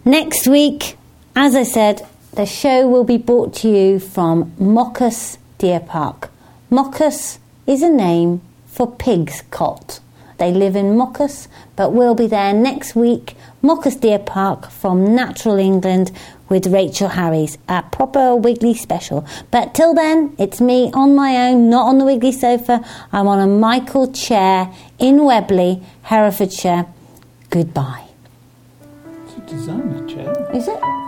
Next 0.03 0.47
week, 0.47 0.97
as 1.36 1.55
I 1.55 1.63
said, 1.63 2.05
the 2.36 2.45
show 2.45 2.88
will 2.88 3.06
be 3.06 3.17
brought 3.17 3.54
to 3.54 3.69
you 3.69 4.00
from 4.00 4.54
Moccas 4.60 5.38
Deer 5.58 5.80
Park. 5.80 6.30
Moccas 6.69 7.39
is 7.65 7.82
a 7.82 7.89
name 7.89 8.41
for 8.65 8.93
pig's 8.93 9.41
cot. 9.52 10.02
They 10.38 10.52
live 10.52 10.76
in 10.76 10.98
Moccas, 10.98 11.48
but 11.78 11.93
we'll 11.93 12.13
be 12.13 12.28
there 12.28 12.52
next 12.52 12.93
week, 12.93 13.38
Moccas 13.62 13.95
Deer 13.95 14.19
Park 14.19 14.69
from 14.69 15.15
Natural 15.15 15.58
England 15.58 16.12
with 16.50 16.67
Rachel 16.67 17.08
Harries, 17.08 17.58
a 17.69 17.84
proper 17.84 18.36
Wiggly 18.36 18.74
special. 18.74 19.26
But 19.50 19.74
till 19.74 19.93
then, 19.93 20.36
it's 20.38 20.60
me 20.60 20.91
on 20.93 21.15
my 21.15 21.50
own, 21.50 21.69
not 21.69 21.88
on 21.88 22.00
the 22.00 22.06
Wiggly 22.06 22.34
sofa. 22.34 22.84
I'm 23.13 23.28
on 23.28 23.39
a 23.39 23.48
Michael 23.48 24.12
chair 24.12 24.74
in 25.00 25.19
Weobley, 25.19 25.82
Herefordshire. 26.04 26.86
Goodbye. 27.50 28.08
It's 29.24 29.38
a 29.38 29.39
Designer 29.41 30.06
chair. 30.06 30.52
Is 30.54 30.67
it? 30.67 31.05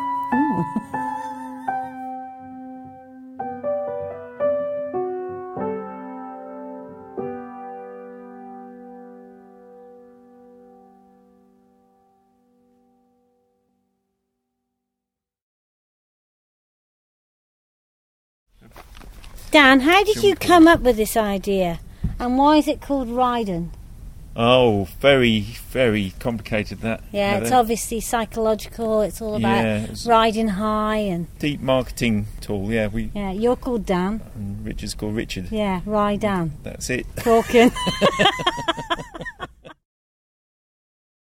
Dan, 19.51 19.79
how 19.81 20.03
did 20.03 20.23
you 20.23 20.35
come 20.35 20.67
up 20.67 20.81
with 20.81 20.97
this 20.97 21.15
idea? 21.15 21.79
And 22.19 22.37
why 22.37 22.57
is 22.57 22.67
it 22.67 22.81
called 22.81 23.09
Ridan? 23.09 23.71
Oh, 24.35 24.87
very, 24.99 25.39
very 25.71 26.13
complicated 26.19 26.81
that. 26.81 27.03
Yeah, 27.11 27.37
it's 27.39 27.51
obviously 27.51 27.99
psychological. 28.01 29.01
It's 29.01 29.19
all 29.19 29.35
about 29.35 29.63
Yeah, 29.65 29.77
it's- 29.83 30.05
riding 30.05 30.49
high, 30.49 30.97
and 30.97 31.25
deep 31.39 31.59
marketing 31.59 32.27
tool. 32.39 32.71
Yeah, 32.71 32.87
we 32.87 33.09
yeah, 33.15 33.31
you're 33.31 33.55
called 33.55 33.85
Dan. 33.87 34.21
and 34.35 34.63
Richard's 34.63 34.93
called 34.93 35.15
Richard. 35.15 35.51
Yeah, 35.51 35.81
ride 35.85 36.19
down. 36.19 36.51
That's 36.63 36.89
it. 36.91 37.07
Talking. 37.15 37.71